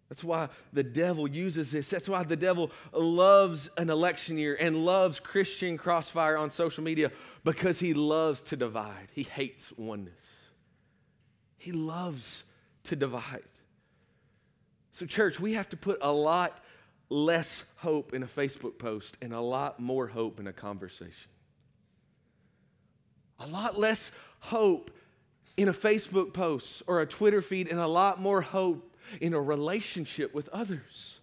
That's 0.09 0.23
why 0.23 0.49
the 0.71 0.83
devil 0.83 1.27
uses 1.27 1.71
this. 1.71 1.89
That's 1.89 2.07
why 2.07 2.23
the 2.23 2.35
devil 2.35 2.69
loves 2.93 3.67
an 3.77 3.89
election 3.89 4.37
year 4.37 4.55
and 4.59 4.85
loves 4.85 5.19
Christian 5.19 5.75
crossfire 5.75 6.37
on 6.37 6.51
social 6.51 6.83
media 6.83 7.11
because 7.43 7.79
he 7.79 7.95
loves 7.95 8.43
to 8.43 8.55
divide. 8.55 9.07
He 9.11 9.23
hates 9.23 9.75
oneness. 9.75 10.37
He 11.57 11.71
loves 11.71 12.43
to 12.83 12.95
divide. 12.95 13.41
So, 14.91 15.07
church, 15.07 15.39
we 15.39 15.53
have 15.53 15.69
to 15.69 15.77
put 15.77 15.97
a 15.99 16.11
lot 16.11 16.63
less 17.13 17.63
hope 17.77 18.13
in 18.13 18.23
a 18.23 18.27
Facebook 18.27 18.77
post 18.77 19.17
and 19.21 19.33
a 19.33 19.39
lot 19.39 19.79
more 19.79 20.07
hope 20.07 20.39
in 20.39 20.47
a 20.47 20.53
conversation. 20.53 21.29
A 23.39 23.47
lot 23.47 23.79
less 23.79 24.11
hope 24.39 24.91
in 25.55 25.67
a 25.67 25.73
Facebook 25.73 26.33
post 26.33 26.81
or 26.87 27.01
a 27.01 27.05
Twitter 27.05 27.41
feed 27.41 27.67
and 27.67 27.79
a 27.79 27.87
lot 27.87 28.19
more 28.19 28.41
hope 28.41 28.95
in 29.21 29.33
a 29.33 29.39
relationship 29.39 30.33
with 30.33 30.49
others. 30.49 31.19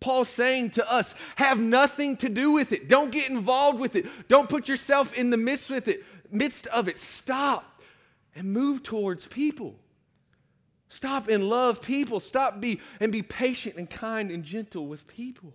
Paul's 0.00 0.28
saying 0.28 0.70
to 0.70 0.90
us, 0.90 1.14
have 1.36 1.58
nothing 1.58 2.16
to 2.18 2.28
do 2.28 2.52
with 2.52 2.72
it. 2.72 2.88
Don't 2.88 3.12
get 3.12 3.30
involved 3.30 3.78
with 3.78 3.96
it. 3.96 4.06
Don't 4.28 4.48
put 4.48 4.68
yourself 4.68 5.14
in 5.14 5.30
the 5.30 5.36
midst 5.36 5.70
with 5.70 5.88
it, 5.88 6.04
midst 6.30 6.66
of 6.66 6.88
it. 6.88 6.98
Stop 6.98 7.80
and 8.34 8.52
move 8.52 8.82
towards 8.82 9.26
people. 9.26 9.76
Stop 10.92 11.28
and 11.28 11.48
love 11.48 11.80
people. 11.80 12.20
Stop 12.20 12.60
be 12.60 12.78
and 13.00 13.10
be 13.10 13.22
patient 13.22 13.76
and 13.76 13.88
kind 13.88 14.30
and 14.30 14.44
gentle 14.44 14.86
with 14.86 15.06
people. 15.06 15.54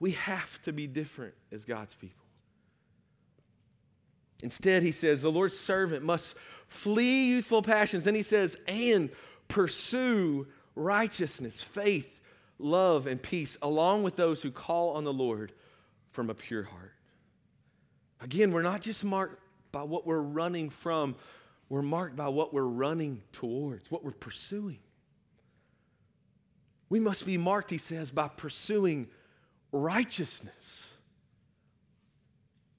We 0.00 0.10
have 0.12 0.60
to 0.62 0.72
be 0.72 0.88
different 0.88 1.34
as 1.52 1.64
God's 1.64 1.94
people. 1.94 2.24
Instead, 4.42 4.82
he 4.82 4.90
says, 4.90 5.22
the 5.22 5.30
Lord's 5.30 5.56
servant 5.56 6.04
must 6.04 6.34
flee 6.66 7.28
youthful 7.28 7.62
passions. 7.62 8.02
Then 8.02 8.16
he 8.16 8.22
says, 8.22 8.56
and 8.66 9.10
pursue 9.46 10.48
righteousness, 10.74 11.62
faith, 11.62 12.20
love, 12.58 13.06
and 13.06 13.22
peace, 13.22 13.56
along 13.62 14.02
with 14.02 14.16
those 14.16 14.42
who 14.42 14.50
call 14.50 14.94
on 14.94 15.04
the 15.04 15.12
Lord 15.12 15.52
from 16.10 16.30
a 16.30 16.34
pure 16.34 16.64
heart. 16.64 16.94
Again, 18.20 18.50
we're 18.50 18.62
not 18.62 18.80
just 18.80 19.04
marked 19.04 19.40
by 19.70 19.84
what 19.84 20.04
we're 20.04 20.20
running 20.20 20.68
from, 20.68 21.14
we're 21.68 21.82
marked 21.82 22.16
by 22.16 22.28
what 22.28 22.54
we're 22.54 22.62
running 22.62 23.22
towards, 23.32 23.90
what 23.90 24.04
we're 24.04 24.12
pursuing. 24.12 24.78
We 26.88 27.00
must 27.00 27.26
be 27.26 27.36
marked, 27.36 27.70
he 27.70 27.78
says, 27.78 28.10
by 28.10 28.28
pursuing 28.28 29.08
righteousness, 29.72 30.92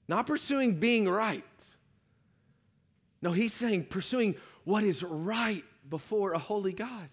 not 0.08 0.26
pursuing 0.26 0.80
being 0.80 1.08
right. 1.08 1.44
No, 3.22 3.32
he's 3.32 3.52
saying 3.52 3.84
pursuing 3.84 4.34
what 4.64 4.82
is 4.82 5.02
right 5.02 5.64
before 5.88 6.32
a 6.32 6.38
holy 6.38 6.72
God. 6.72 7.08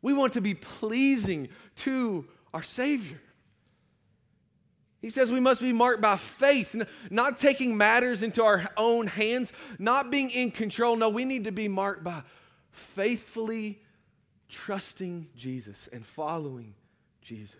We 0.00 0.14
want 0.14 0.34
to 0.34 0.40
be 0.40 0.54
pleasing 0.54 1.48
to 1.76 2.26
our 2.54 2.62
Savior. 2.62 3.20
He 5.06 5.10
says 5.10 5.30
we 5.30 5.38
must 5.38 5.60
be 5.60 5.72
marked 5.72 6.00
by 6.00 6.16
faith, 6.16 6.74
not 7.10 7.36
taking 7.36 7.76
matters 7.76 8.24
into 8.24 8.42
our 8.42 8.68
own 8.76 9.06
hands, 9.06 9.52
not 9.78 10.10
being 10.10 10.30
in 10.30 10.50
control. 10.50 10.96
No, 10.96 11.10
we 11.10 11.24
need 11.24 11.44
to 11.44 11.52
be 11.52 11.68
marked 11.68 12.02
by 12.02 12.24
faithfully 12.72 13.80
trusting 14.48 15.28
Jesus 15.36 15.88
and 15.92 16.04
following 16.04 16.74
Jesus. 17.22 17.54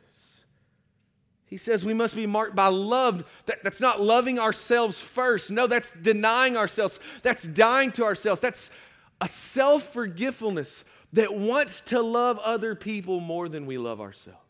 He 1.45 1.57
says 1.57 1.85
we 1.85 1.95
must 1.95 2.17
be 2.17 2.27
marked 2.27 2.57
by 2.57 2.67
love. 2.67 3.23
That, 3.45 3.63
that's 3.63 3.81
not 3.81 4.03
loving 4.03 4.41
ourselves 4.41 4.99
first. 4.99 5.49
No, 5.49 5.69
that's 5.69 5.93
denying 5.93 6.57
ourselves. 6.57 6.99
That's 7.23 7.45
dying 7.45 7.93
to 7.93 8.03
ourselves. 8.03 8.41
That's 8.41 8.73
a 9.21 9.29
self 9.29 9.93
forgetfulness 9.93 10.83
that 11.13 11.33
wants 11.33 11.83
to 11.83 12.03
love 12.03 12.41
other 12.41 12.75
people 12.75 13.21
more 13.21 13.49
than 13.49 13.67
we 13.67 13.79
love 13.79 14.01
ourselves. 14.01 14.41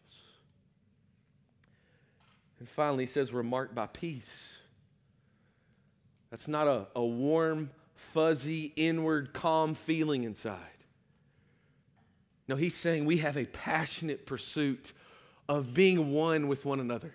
And 2.58 2.68
finally, 2.68 3.04
he 3.04 3.08
says 3.08 3.32
we're 3.32 3.42
marked 3.42 3.74
by 3.74 3.86
peace. 3.86 4.58
That's 6.30 6.48
not 6.48 6.66
a, 6.66 6.86
a 6.94 7.04
warm, 7.04 7.70
fuzzy, 7.94 8.72
inward, 8.76 9.32
calm 9.32 9.74
feeling 9.74 10.24
inside. 10.24 10.60
No, 12.48 12.56
he's 12.56 12.74
saying 12.74 13.04
we 13.04 13.18
have 13.18 13.36
a 13.36 13.44
passionate 13.44 14.26
pursuit 14.26 14.92
of 15.48 15.74
being 15.74 16.12
one 16.12 16.48
with 16.48 16.64
one 16.64 16.80
another. 16.80 17.12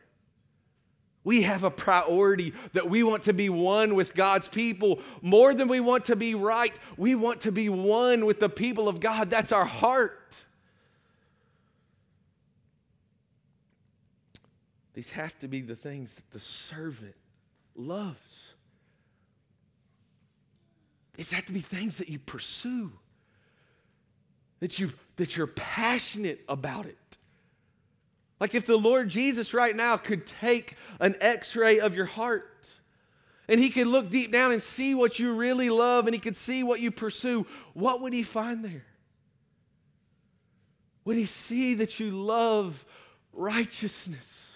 We 1.23 1.43
have 1.43 1.63
a 1.63 1.69
priority 1.69 2.53
that 2.73 2.89
we 2.89 3.03
want 3.03 3.23
to 3.23 3.33
be 3.33 3.49
one 3.49 3.93
with 3.93 4.15
God's 4.15 4.47
people 4.47 4.99
more 5.21 5.53
than 5.53 5.67
we 5.67 5.79
want 5.79 6.05
to 6.05 6.15
be 6.15 6.33
right. 6.33 6.73
We 6.97 7.13
want 7.13 7.41
to 7.41 7.51
be 7.51 7.69
one 7.69 8.25
with 8.25 8.39
the 8.39 8.49
people 8.49 8.87
of 8.87 8.99
God. 8.99 9.29
That's 9.29 9.51
our 9.51 9.65
heart. 9.65 10.43
These 15.01 15.09
have 15.09 15.39
to 15.39 15.47
be 15.47 15.61
the 15.61 15.75
things 15.75 16.13
that 16.13 16.29
the 16.29 16.39
servant 16.39 17.15
loves. 17.75 18.53
These 21.15 21.31
have 21.31 21.45
to 21.45 21.53
be 21.53 21.59
things 21.59 21.97
that 21.97 22.07
you 22.07 22.19
pursue, 22.19 22.91
that, 24.59 24.77
you, 24.77 24.93
that 25.15 25.35
you're 25.35 25.47
passionate 25.47 26.41
about 26.47 26.85
it. 26.85 27.17
Like 28.39 28.53
if 28.53 28.67
the 28.67 28.77
Lord 28.77 29.09
Jesus 29.09 29.55
right 29.55 29.75
now 29.75 29.97
could 29.97 30.27
take 30.27 30.75
an 30.99 31.15
x 31.19 31.55
ray 31.55 31.79
of 31.79 31.95
your 31.95 32.05
heart 32.05 32.71
and 33.47 33.59
he 33.59 33.71
could 33.71 33.87
look 33.87 34.11
deep 34.11 34.31
down 34.31 34.51
and 34.51 34.61
see 34.61 34.93
what 34.93 35.17
you 35.17 35.33
really 35.33 35.71
love 35.71 36.05
and 36.05 36.13
he 36.13 36.19
could 36.19 36.35
see 36.35 36.61
what 36.61 36.79
you 36.79 36.91
pursue, 36.91 37.47
what 37.73 38.01
would 38.01 38.13
he 38.13 38.21
find 38.21 38.63
there? 38.63 38.85
Would 41.05 41.17
he 41.17 41.25
see 41.25 41.73
that 41.73 41.99
you 41.99 42.11
love 42.11 42.85
righteousness? 43.33 44.49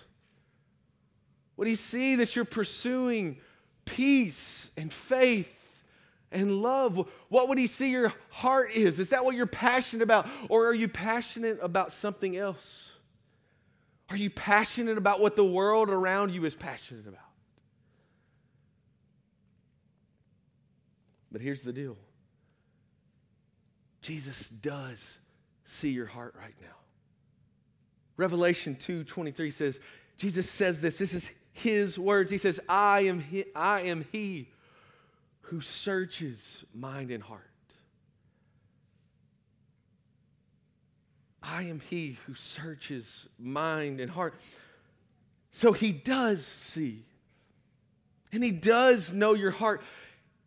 Would 1.58 1.68
he 1.68 1.76
see 1.76 2.16
that 2.16 2.36
you're 2.36 2.46
pursuing 2.46 3.38
peace 3.86 4.70
and 4.78 4.92
faith 4.92 5.80
and 6.32 6.62
love? 6.62 7.08
What 7.30 7.50
would 7.50 7.58
he 7.58 7.68
see 7.68 7.92
your 7.92 8.14
heart 8.30 8.72
is? 8.72 9.00
Is 9.00 9.10
that 9.10 9.24
what 9.24 9.36
you're 9.36 9.46
passionate 9.46 10.04
about? 10.04 10.28
Or 10.50 10.68
are 10.68 10.74
you 10.74 10.88
passionate 10.88 11.60
about 11.62 11.92
something 11.92 12.36
else? 12.36 12.92
Are 14.10 14.18
you 14.18 14.30
passionate 14.30 14.98
about 14.98 15.20
what 15.20 15.36
the 15.36 15.46
world 15.46 15.90
around 15.90 16.32
you 16.32 16.46
is 16.46 16.56
passionate 16.56 17.08
about? 17.08 17.22
But 21.32 21.42
here's 21.42 21.64
the 21.64 21.74
deal 21.74 21.98
Jesus 24.02 24.50
does 24.50 25.20
see 25.64 25.90
your 25.90 26.06
heart 26.06 26.36
right 26.38 26.56
now. 26.62 26.76
Revelation 28.18 28.76
2:23 28.76 29.52
says, 29.52 29.80
Jesus 30.18 30.50
says 30.50 30.80
this. 30.80 30.98
This 30.98 31.14
is 31.14 31.30
his 31.56 31.98
words. 31.98 32.30
He 32.30 32.38
says, 32.38 32.60
I 32.68 33.02
am 33.02 33.22
he, 33.22 33.46
I 33.56 33.82
am 33.82 34.06
he 34.12 34.50
who 35.44 35.62
searches 35.62 36.66
mind 36.74 37.12
and 37.12 37.24
heart. 37.24 37.42
I 41.42 41.64
am 41.64 41.80
he 41.80 42.18
who 42.26 42.34
searches 42.34 43.28
mind 43.40 44.02
and 44.02 44.12
heart. 44.12 44.36
So 45.52 45.72
he 45.72 45.92
does 45.94 46.46
see. 46.46 47.06
And 48.34 48.44
he 48.44 48.52
does 48.52 49.14
know 49.14 49.34
your 49.34 49.52
heart. 49.52 49.82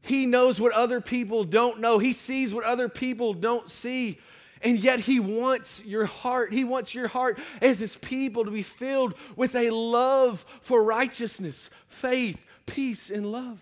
He 0.03 0.27
knows 0.27 0.61
what 0.61 0.73
other 0.73 1.00
people 1.00 1.45
don't 1.45 1.81
know. 1.81 1.99
He 1.99 2.12
sees 2.12 2.53
what 2.53 2.65
other 2.65 2.91
people 2.91 3.33
don't 3.33 3.71
see. 3.71 4.19
And 4.62 4.79
yet, 4.79 5.00
He 5.00 5.21
wants 5.21 5.85
your 5.85 6.07
heart. 6.07 6.53
He 6.53 6.65
wants 6.65 6.95
your 6.95 7.09
heart 7.09 7.38
as 7.61 7.79
His 7.79 7.97
people 7.97 8.45
to 8.45 8.50
be 8.50 8.62
filled 8.62 9.15
with 9.37 9.55
a 9.55 9.71
love 9.71 10.45
for 10.61 10.83
righteousness, 10.83 11.71
faith, 11.87 12.45
peace, 12.67 13.11
and 13.11 13.31
love. 13.31 13.61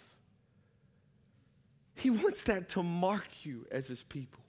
He 1.95 2.11
wants 2.11 2.43
that 2.45 2.69
to 2.71 2.83
mark 2.83 3.29
you 3.45 3.67
as 3.71 3.87
His 3.87 4.03
people. 4.03 4.41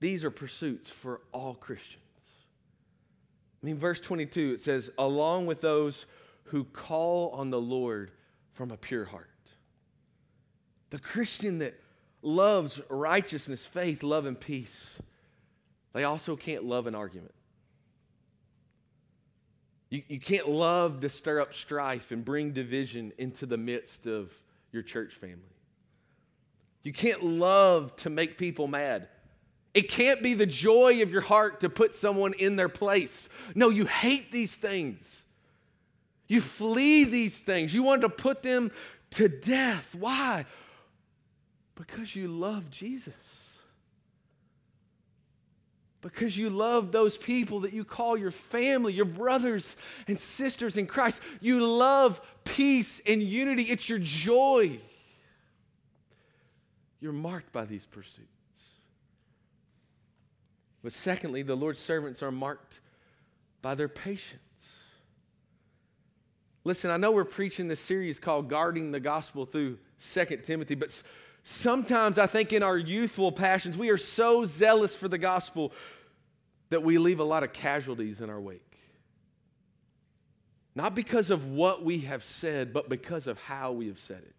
These 0.00 0.24
are 0.24 0.30
pursuits 0.30 0.90
for 0.90 1.22
all 1.32 1.54
Christians. 1.54 2.02
I 3.62 3.66
mean, 3.66 3.78
verse 3.78 3.98
22, 3.98 4.52
it 4.52 4.60
says, 4.60 4.90
along 4.98 5.46
with 5.46 5.60
those 5.60 6.06
who 6.44 6.64
call 6.64 7.30
on 7.30 7.50
the 7.50 7.60
Lord 7.60 8.10
from 8.52 8.70
a 8.70 8.76
pure 8.76 9.04
heart. 9.04 9.30
The 10.90 10.98
Christian 10.98 11.58
that 11.58 11.74
loves 12.22 12.80
righteousness, 12.88 13.64
faith, 13.64 14.02
love, 14.02 14.26
and 14.26 14.38
peace, 14.38 14.98
they 15.92 16.04
also 16.04 16.36
can't 16.36 16.64
love 16.64 16.86
an 16.86 16.94
argument. 16.94 17.34
You, 19.90 20.02
you 20.08 20.20
can't 20.20 20.48
love 20.48 21.00
to 21.00 21.08
stir 21.08 21.40
up 21.40 21.54
strife 21.54 22.10
and 22.10 22.24
bring 22.24 22.52
division 22.52 23.12
into 23.18 23.46
the 23.46 23.56
midst 23.56 24.06
of 24.06 24.34
your 24.72 24.82
church 24.82 25.14
family. 25.14 25.38
You 26.82 26.92
can't 26.92 27.24
love 27.24 27.94
to 27.96 28.10
make 28.10 28.36
people 28.36 28.66
mad. 28.66 29.08
It 29.74 29.88
can't 29.88 30.22
be 30.22 30.34
the 30.34 30.46
joy 30.46 31.02
of 31.02 31.10
your 31.10 31.20
heart 31.20 31.60
to 31.60 31.68
put 31.68 31.94
someone 31.94 32.32
in 32.34 32.56
their 32.56 32.68
place. 32.68 33.28
No, 33.54 33.68
you 33.68 33.86
hate 33.86 34.32
these 34.32 34.54
things. 34.54 35.22
You 36.28 36.40
flee 36.40 37.04
these 37.04 37.38
things. 37.38 37.74
You 37.74 37.82
want 37.82 38.02
to 38.02 38.08
put 38.08 38.42
them 38.42 38.70
to 39.12 39.28
death. 39.28 39.94
Why? 39.94 40.46
Because 41.76 42.16
you 42.16 42.26
love 42.26 42.70
Jesus. 42.70 43.14
Because 46.00 46.36
you 46.36 46.50
love 46.50 46.90
those 46.90 47.16
people 47.16 47.60
that 47.60 47.72
you 47.72 47.84
call 47.84 48.16
your 48.16 48.30
family, 48.30 48.92
your 48.92 49.04
brothers 49.04 49.76
and 50.08 50.18
sisters 50.18 50.76
in 50.76 50.86
Christ. 50.86 51.20
You 51.40 51.64
love 51.64 52.20
peace 52.44 53.00
and 53.06 53.22
unity. 53.22 53.64
It's 53.64 53.88
your 53.88 53.98
joy. 53.98 54.78
You're 57.00 57.12
marked 57.12 57.52
by 57.52 57.64
these 57.64 57.84
pursuits. 57.84 58.22
But 60.82 60.92
secondly, 60.92 61.42
the 61.42 61.56
Lord's 61.56 61.80
servants 61.80 62.22
are 62.22 62.30
marked 62.30 62.80
by 63.60 63.74
their 63.74 63.88
patience. 63.88 64.40
Listen, 66.62 66.90
I 66.90 66.96
know 66.96 67.10
we're 67.10 67.24
preaching 67.24 67.68
this 67.68 67.80
series 67.80 68.18
called 68.18 68.48
Guarding 68.48 68.92
the 68.92 69.00
Gospel 69.00 69.44
through 69.44 69.78
Second 69.98 70.44
Timothy, 70.44 70.74
but 70.74 71.02
sometimes 71.48 72.18
I 72.18 72.26
think 72.26 72.52
in 72.52 72.64
our 72.64 72.76
youthful 72.76 73.30
passions, 73.30 73.78
we 73.78 73.90
are 73.90 73.96
so 73.96 74.44
zealous 74.44 74.96
for 74.96 75.06
the 75.06 75.16
gospel 75.16 75.72
that 76.70 76.82
we 76.82 76.98
leave 76.98 77.20
a 77.20 77.24
lot 77.24 77.44
of 77.44 77.52
casualties 77.52 78.20
in 78.20 78.28
our 78.28 78.40
wake. 78.40 78.62
Not 80.74 80.96
because 80.96 81.30
of 81.30 81.46
what 81.46 81.84
we 81.84 82.00
have 82.00 82.24
said, 82.24 82.72
but 82.72 82.88
because 82.88 83.28
of 83.28 83.38
how 83.38 83.72
we 83.72 83.86
have 83.86 84.00
said 84.00 84.18
it. 84.18 84.34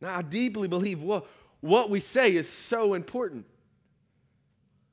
Now, 0.00 0.16
I 0.16 0.22
deeply 0.22 0.66
believe 0.66 1.02
what, 1.02 1.26
what 1.60 1.90
we 1.90 2.00
say 2.00 2.34
is 2.34 2.48
so 2.48 2.94
important. 2.94 3.44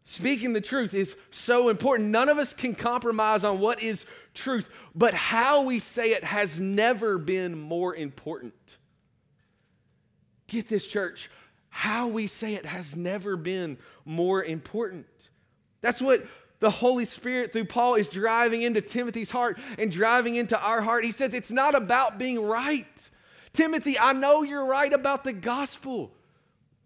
Speaking 0.04 0.52
the 0.52 0.62
truth 0.62 0.94
is 0.94 1.15
so 1.32 1.70
important. 1.70 2.10
None 2.10 2.28
of 2.28 2.38
us 2.38 2.54
can 2.54 2.76
compromise 2.76 3.46
on 3.46 3.60
what 3.60 3.82
is 3.82 4.06
truth, 4.34 4.70
but 4.94 5.13
how 5.13 5.63
we 5.63 5.80
say 5.80 6.12
it 6.12 6.26
has 6.26 6.60
never 6.60 7.18
been 7.18 7.58
more 7.58 7.96
important. 7.96 8.54
Get 10.48 10.68
this, 10.68 10.86
church. 10.86 11.30
How 11.70 12.08
we 12.08 12.28
say 12.28 12.56
it 12.56 12.66
has 12.66 12.96
never 12.96 13.36
been 13.36 13.78
more 14.06 14.44
important. 14.44 15.08
That's 15.82 16.02
what 16.02 16.26
the 16.60 16.70
Holy 16.70 17.06
Spirit 17.06 17.52
through 17.52 17.66
Paul 17.66 17.96
is 17.96 18.10
driving 18.10 18.62
into 18.62 18.82
Timothy's 18.82 19.30
heart 19.30 19.60
and 19.78 19.92
driving 19.92 20.36
into 20.36 20.60
our 20.60 20.82
heart. 20.82 21.04
He 21.04 21.12
says 21.12 21.34
it's 21.34 21.52
not 21.52 21.76
about 21.76 22.18
being 22.18 22.42
right. 22.42 22.88
Timothy, 23.54 24.00
I 24.00 24.14
know 24.14 24.44
you're 24.44 24.66
right 24.66 24.92
about 24.92 25.24
the 25.24 25.34
gospel. 25.34 26.12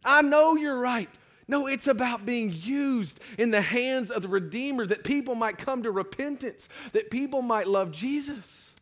I 0.04 0.22
know 0.22 0.56
you're 0.56 0.80
right. 0.80 1.10
No, 1.48 1.66
it's 1.66 1.88
about 1.88 2.26
being 2.26 2.54
used 2.56 3.20
in 3.38 3.50
the 3.52 3.62
hands 3.62 4.12
of 4.12 4.22
the 4.22 4.28
Redeemer 4.28 4.86
that 4.86 5.04
people 5.04 5.34
might 5.34 5.58
come 5.58 5.84
to 5.84 5.92
repentance, 5.92 6.70
that 6.94 7.10
people 7.10 7.42
might 7.42 7.68
love 7.68 7.92
Jesus. 7.92 8.76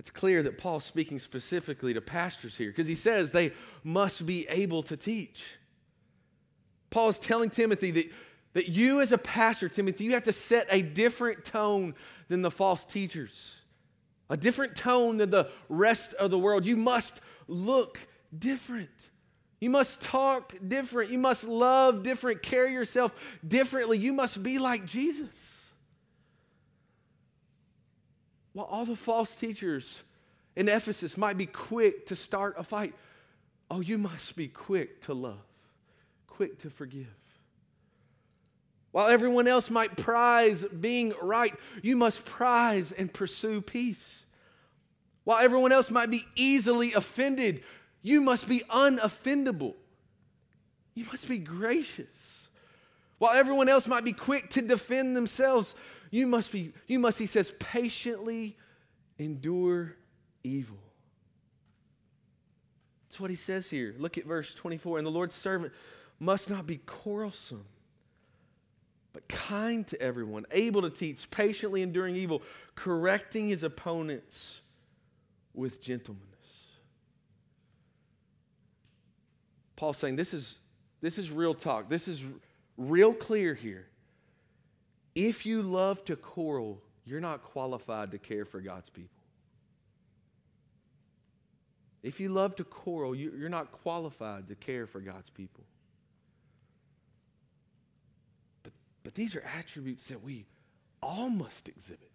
It's 0.00 0.10
clear 0.10 0.42
that 0.44 0.56
Paul's 0.56 0.86
speaking 0.86 1.18
specifically 1.18 1.92
to 1.92 2.00
pastors 2.00 2.56
here 2.56 2.70
because 2.70 2.86
he 2.86 2.94
says 2.94 3.32
they 3.32 3.52
must 3.84 4.24
be 4.24 4.48
able 4.48 4.82
to 4.84 4.96
teach. 4.96 5.44
Paul 6.88 7.10
is 7.10 7.18
telling 7.18 7.50
Timothy 7.50 7.90
that, 7.90 8.06
that 8.54 8.66
you, 8.70 9.02
as 9.02 9.12
a 9.12 9.18
pastor, 9.18 9.68
Timothy, 9.68 10.04
you 10.04 10.12
have 10.12 10.22
to 10.22 10.32
set 10.32 10.66
a 10.70 10.80
different 10.80 11.44
tone 11.44 11.94
than 12.28 12.40
the 12.40 12.50
false 12.50 12.86
teachers, 12.86 13.56
a 14.30 14.38
different 14.38 14.74
tone 14.74 15.18
than 15.18 15.28
the 15.28 15.50
rest 15.68 16.14
of 16.14 16.30
the 16.30 16.38
world. 16.38 16.64
You 16.64 16.78
must 16.78 17.20
look 17.46 18.00
different. 18.36 19.10
You 19.60 19.68
must 19.68 20.00
talk 20.00 20.54
different. 20.66 21.10
You 21.10 21.18
must 21.18 21.44
love 21.44 22.04
different, 22.04 22.40
carry 22.40 22.72
yourself 22.72 23.14
differently. 23.46 23.98
You 23.98 24.14
must 24.14 24.42
be 24.42 24.58
like 24.58 24.86
Jesus. 24.86 25.49
While 28.52 28.66
all 28.66 28.84
the 28.84 28.96
false 28.96 29.36
teachers 29.36 30.02
in 30.56 30.68
Ephesus 30.68 31.16
might 31.16 31.36
be 31.36 31.46
quick 31.46 32.06
to 32.06 32.16
start 32.16 32.54
a 32.58 32.64
fight, 32.64 32.94
oh, 33.70 33.80
you 33.80 33.98
must 33.98 34.36
be 34.36 34.48
quick 34.48 35.02
to 35.02 35.14
love, 35.14 35.38
quick 36.26 36.58
to 36.60 36.70
forgive. 36.70 37.06
While 38.92 39.08
everyone 39.08 39.46
else 39.46 39.70
might 39.70 39.96
prize 39.96 40.64
being 40.64 41.14
right, 41.22 41.54
you 41.80 41.94
must 41.94 42.24
prize 42.24 42.90
and 42.90 43.12
pursue 43.12 43.60
peace. 43.60 44.26
While 45.22 45.38
everyone 45.38 45.70
else 45.70 45.90
might 45.90 46.10
be 46.10 46.24
easily 46.34 46.92
offended, 46.94 47.62
you 48.02 48.20
must 48.20 48.48
be 48.48 48.62
unoffendable. 48.68 49.74
You 50.94 51.04
must 51.04 51.28
be 51.28 51.38
gracious. 51.38 52.48
While 53.18 53.34
everyone 53.34 53.68
else 53.68 53.86
might 53.86 54.02
be 54.02 54.12
quick 54.12 54.50
to 54.50 54.62
defend 54.62 55.16
themselves, 55.16 55.76
you 56.10 56.26
must 56.26 56.52
be, 56.52 56.72
you 56.86 56.98
must, 56.98 57.18
he 57.18 57.26
says, 57.26 57.52
patiently 57.58 58.56
endure 59.18 59.96
evil. 60.42 60.78
That's 63.08 63.20
what 63.20 63.30
he 63.30 63.36
says 63.36 63.68
here. 63.70 63.94
Look 63.98 64.18
at 64.18 64.24
verse 64.24 64.54
24. 64.54 64.98
And 64.98 65.06
the 65.06 65.10
Lord's 65.10 65.34
servant 65.34 65.72
must 66.18 66.50
not 66.50 66.66
be 66.66 66.78
quarrelsome, 66.78 67.64
but 69.12 69.26
kind 69.28 69.86
to 69.88 70.00
everyone, 70.00 70.46
able 70.50 70.82
to 70.82 70.90
teach, 70.90 71.30
patiently 71.30 71.82
enduring 71.82 72.16
evil, 72.16 72.42
correcting 72.74 73.48
his 73.48 73.64
opponents 73.64 74.60
with 75.54 75.80
gentleness. 75.80 76.24
Paul's 79.76 79.96
saying 79.96 80.16
this 80.16 80.34
is, 80.34 80.58
this 81.00 81.18
is 81.18 81.30
real 81.30 81.54
talk. 81.54 81.88
This 81.88 82.06
is 82.06 82.24
real 82.76 83.14
clear 83.14 83.54
here. 83.54 83.89
If 85.14 85.44
you 85.44 85.62
love 85.62 86.04
to 86.06 86.16
quarrel, 86.16 86.80
you're 87.04 87.20
not 87.20 87.42
qualified 87.42 88.12
to 88.12 88.18
care 88.18 88.44
for 88.44 88.60
God's 88.60 88.88
people. 88.90 89.20
If 92.02 92.20
you 92.20 92.30
love 92.30 92.56
to 92.56 92.64
quarrel, 92.64 93.14
you're 93.14 93.48
not 93.48 93.72
qualified 93.72 94.48
to 94.48 94.54
care 94.54 94.86
for 94.86 95.00
God's 95.00 95.28
people. 95.28 95.64
But, 98.62 98.72
but 99.04 99.14
these 99.14 99.36
are 99.36 99.44
attributes 99.58 100.08
that 100.08 100.22
we 100.22 100.46
all 101.02 101.28
must 101.28 101.68
exhibit. 101.68 102.10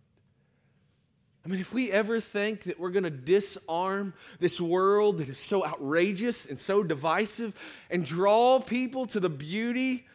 I 1.45 1.47
mean, 1.47 1.59
if 1.59 1.71
we 1.71 1.91
ever 1.91 2.19
think 2.19 2.63
that 2.63 2.79
we're 2.79 2.89
going 2.89 3.03
to 3.03 3.11
disarm 3.11 4.15
this 4.39 4.59
world 4.59 5.19
that 5.19 5.29
is 5.29 5.37
so 5.37 5.63
outrageous 5.63 6.47
and 6.47 6.57
so 6.57 6.81
divisive 6.81 7.53
and 7.91 8.03
draw 8.03 8.59
people 8.59 9.05
to 9.07 9.19
the 9.19 9.29
beauty 9.29 10.07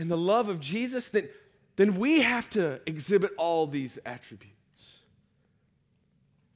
and 0.00 0.10
the 0.10 0.16
love 0.16 0.48
of 0.48 0.58
Jesus, 0.58 1.10
then, 1.10 1.28
then 1.76 1.96
we 1.98 2.20
have 2.20 2.50
to 2.50 2.80
exhibit 2.86 3.32
all 3.38 3.66
these 3.66 3.98
attributes. 4.04 4.52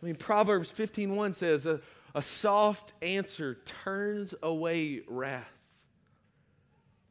I 0.03 0.07
mean, 0.07 0.17
Proverbs 0.17 0.71
15:1 0.71 1.35
says, 1.35 1.67
a, 1.67 1.81
a 2.15 2.23
soft 2.23 2.93
answer 3.03 3.59
turns 3.85 4.35
away 4.43 5.03
wrath, 5.09 5.45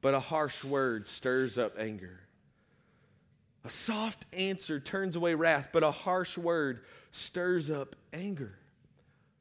but 0.01 0.13
a 0.13 0.19
harsh 0.19 0.63
word 0.63 1.07
stirs 1.07 1.57
up 1.57 1.73
anger. 1.79 2.19
A 3.63 3.69
soft 3.69 4.25
answer 4.31 4.79
turns 4.79 5.15
away 5.15 5.33
wrath, 5.33 5.69
but 5.73 5.81
a 5.81 5.91
harsh 5.91 6.37
word 6.37 6.81
stirs 7.11 7.71
up 7.71 7.95
anger. 8.13 8.53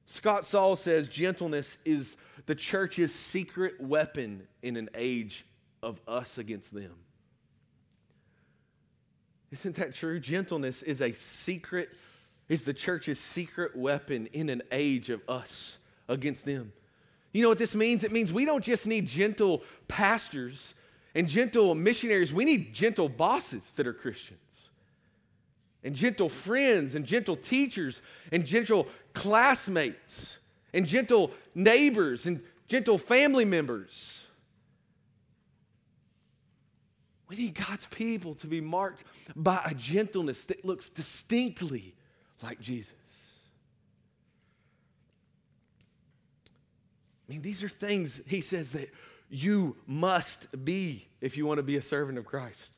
Scott 0.07 0.45
Sauls 0.45 0.81
says 0.81 1.09
gentleness 1.09 1.79
is 1.85 2.17
the 2.47 2.55
church's 2.55 3.15
secret 3.15 3.81
weapon 3.81 4.47
in 4.63 4.77
an 4.77 4.89
age 4.95 5.47
of 5.83 6.01
us 6.09 6.39
against 6.39 6.73
them. 6.73 6.95
Isn't 9.55 9.77
that 9.77 9.95
true? 9.95 10.19
Gentleness 10.19 10.83
is 10.83 11.01
a 11.01 11.13
secret, 11.13 11.91
is 12.49 12.65
the 12.65 12.75
church's 12.75 13.21
secret 13.21 13.77
weapon 13.77 14.27
in 14.33 14.49
an 14.49 14.63
age 14.73 15.11
of 15.11 15.23
us 15.29 15.79
against 16.09 16.45
them. 16.45 16.73
You 17.31 17.43
know 17.43 17.51
what 17.51 17.59
this 17.59 17.77
means? 17.77 18.03
It 18.03 18.11
means 18.11 18.33
we 18.33 18.45
don't 18.45 18.65
just 18.65 18.85
need 18.85 19.07
gentle 19.07 19.63
pastors 19.87 20.75
and 21.15 21.29
gentle 21.29 21.77
missionaries, 21.77 22.35
we 22.35 22.45
need 22.45 22.75
gentle 22.75 23.09
bosses 23.09 23.63
that 23.75 23.87
are 23.87 23.93
Christians 23.93 24.41
and 25.85 25.95
gentle 25.95 26.29
friends 26.29 26.97
and 26.97 27.07
gentle 27.07 27.37
teachers 27.37 28.03
and 28.33 28.45
gentle 28.45 28.89
classmates 29.13 30.39
and 30.73 30.85
gentle 30.85 31.31
neighbors 31.55 32.27
and 32.27 32.43
gentle 32.67 32.99
family 32.99 33.45
members. 33.45 34.24
We 37.29 37.37
need 37.37 37.55
God's 37.55 37.87
people 37.87 38.35
to 38.37 38.47
be 38.47 38.61
marked 38.61 39.05
by 39.35 39.61
a 39.65 39.75
gentleness 39.75 40.45
that 40.47 40.65
looks 40.65 40.91
distinctly 40.91 41.95
like 42.43 42.61
Jesus. 42.61 42.93
I 47.27 47.33
mean, 47.33 47.43
these 47.43 47.65
are 47.65 47.69
things 47.69 48.21
he 48.27 48.43
says 48.43 48.73
that 48.73 48.91
you 49.31 49.77
must 49.87 50.65
be 50.65 51.09
if 51.21 51.37
you 51.37 51.47
want 51.47 51.59
to 51.59 51.63
be 51.63 51.77
a 51.77 51.83
servant 51.83 52.19
of 52.19 52.27
Christ. 52.27 52.77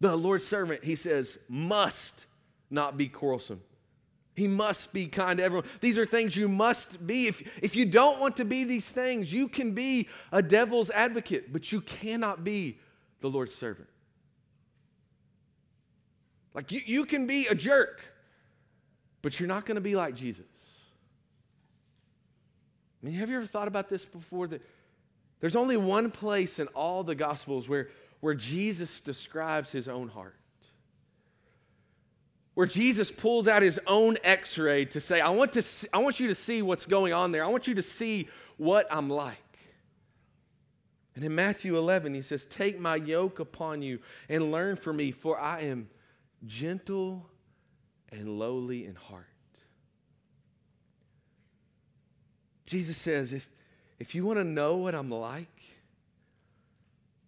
The 0.00 0.16
Lord's 0.16 0.46
servant, 0.46 0.82
he 0.82 0.96
says, 0.96 1.38
must 1.48 2.26
not 2.68 2.96
be 2.96 3.08
quarrelsome. 3.08 3.60
He 4.34 4.48
must 4.48 4.92
be 4.92 5.06
kind 5.06 5.38
to 5.38 5.44
everyone. 5.44 5.68
These 5.80 5.96
are 5.96 6.04
things 6.04 6.34
you 6.34 6.48
must 6.48 7.06
be. 7.06 7.28
If, 7.28 7.48
if 7.62 7.76
you 7.76 7.86
don't 7.86 8.18
want 8.18 8.36
to 8.38 8.44
be 8.44 8.64
these 8.64 8.86
things, 8.86 9.32
you 9.32 9.46
can 9.46 9.72
be 9.72 10.08
a 10.32 10.42
devil's 10.42 10.90
advocate, 10.90 11.52
but 11.52 11.70
you 11.70 11.80
cannot 11.80 12.42
be 12.42 12.78
the 13.24 13.30
Lord's 13.30 13.54
servant. 13.54 13.88
Like 16.52 16.70
you, 16.70 16.82
you 16.84 17.06
can 17.06 17.26
be 17.26 17.46
a 17.46 17.54
jerk, 17.54 18.02
but 19.22 19.40
you're 19.40 19.48
not 19.48 19.64
going 19.64 19.76
to 19.76 19.80
be 19.80 19.96
like 19.96 20.14
Jesus. 20.14 20.44
I 23.02 23.06
mean, 23.06 23.14
have 23.14 23.30
you 23.30 23.36
ever 23.36 23.46
thought 23.46 23.66
about 23.66 23.88
this 23.88 24.04
before? 24.04 24.46
That 24.48 24.60
there's 25.40 25.56
only 25.56 25.78
one 25.78 26.10
place 26.10 26.58
in 26.58 26.66
all 26.68 27.02
the 27.02 27.14
Gospels 27.14 27.66
where 27.66 27.88
where 28.20 28.34
Jesus 28.34 29.00
describes 29.00 29.70
his 29.70 29.88
own 29.88 30.08
heart. 30.08 30.36
Where 32.52 32.66
Jesus 32.66 33.10
pulls 33.10 33.48
out 33.48 33.62
his 33.62 33.80
own 33.86 34.18
x 34.22 34.58
ray 34.58 34.84
to 34.84 35.00
say, 35.00 35.22
I 35.22 35.30
want, 35.30 35.54
to 35.54 35.62
see, 35.62 35.88
I 35.94 35.98
want 35.98 36.20
you 36.20 36.28
to 36.28 36.34
see 36.34 36.60
what's 36.60 36.84
going 36.84 37.14
on 37.14 37.32
there. 37.32 37.42
I 37.42 37.48
want 37.48 37.68
you 37.68 37.74
to 37.76 37.82
see 37.82 38.28
what 38.58 38.86
I'm 38.90 39.08
like. 39.08 39.43
And 41.14 41.24
in 41.24 41.34
Matthew 41.34 41.76
11, 41.76 42.14
he 42.14 42.22
says, 42.22 42.46
Take 42.46 42.80
my 42.80 42.96
yoke 42.96 43.38
upon 43.38 43.82
you 43.82 44.00
and 44.28 44.50
learn 44.50 44.76
from 44.76 44.96
me, 44.96 45.12
for 45.12 45.38
I 45.38 45.60
am 45.60 45.88
gentle 46.46 47.28
and 48.10 48.38
lowly 48.38 48.84
in 48.84 48.96
heart. 48.96 49.26
Jesus 52.66 52.96
says, 52.98 53.32
If, 53.32 53.48
if 53.98 54.14
you 54.14 54.24
want 54.24 54.38
to 54.38 54.44
know 54.44 54.76
what 54.76 54.94
I'm 54.94 55.10
like, 55.10 55.48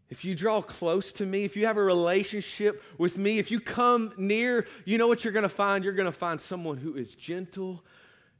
if 0.09 0.25
you 0.25 0.35
draw 0.35 0.62
close 0.62 1.12
to 1.14 1.27
me, 1.27 1.44
if 1.44 1.57
you 1.57 1.66
have 1.66 1.77
a 1.77 1.83
relationship 1.83 2.83
with 2.96 3.18
me, 3.18 3.38
if 3.38 3.51
you 3.51 3.59
come 3.59 4.12
near, 4.16 4.66
you 4.85 4.99
know 4.99 5.09
what 5.09 5.25
you're 5.25 5.33
going 5.33 5.42
to 5.42 5.49
find? 5.49 5.85
You're 5.85 5.94
going 5.94 6.07
to 6.07 6.12
find 6.12 6.40
someone 6.40 6.77
who 6.77 6.94
is 6.94 7.14
gentle 7.14 7.85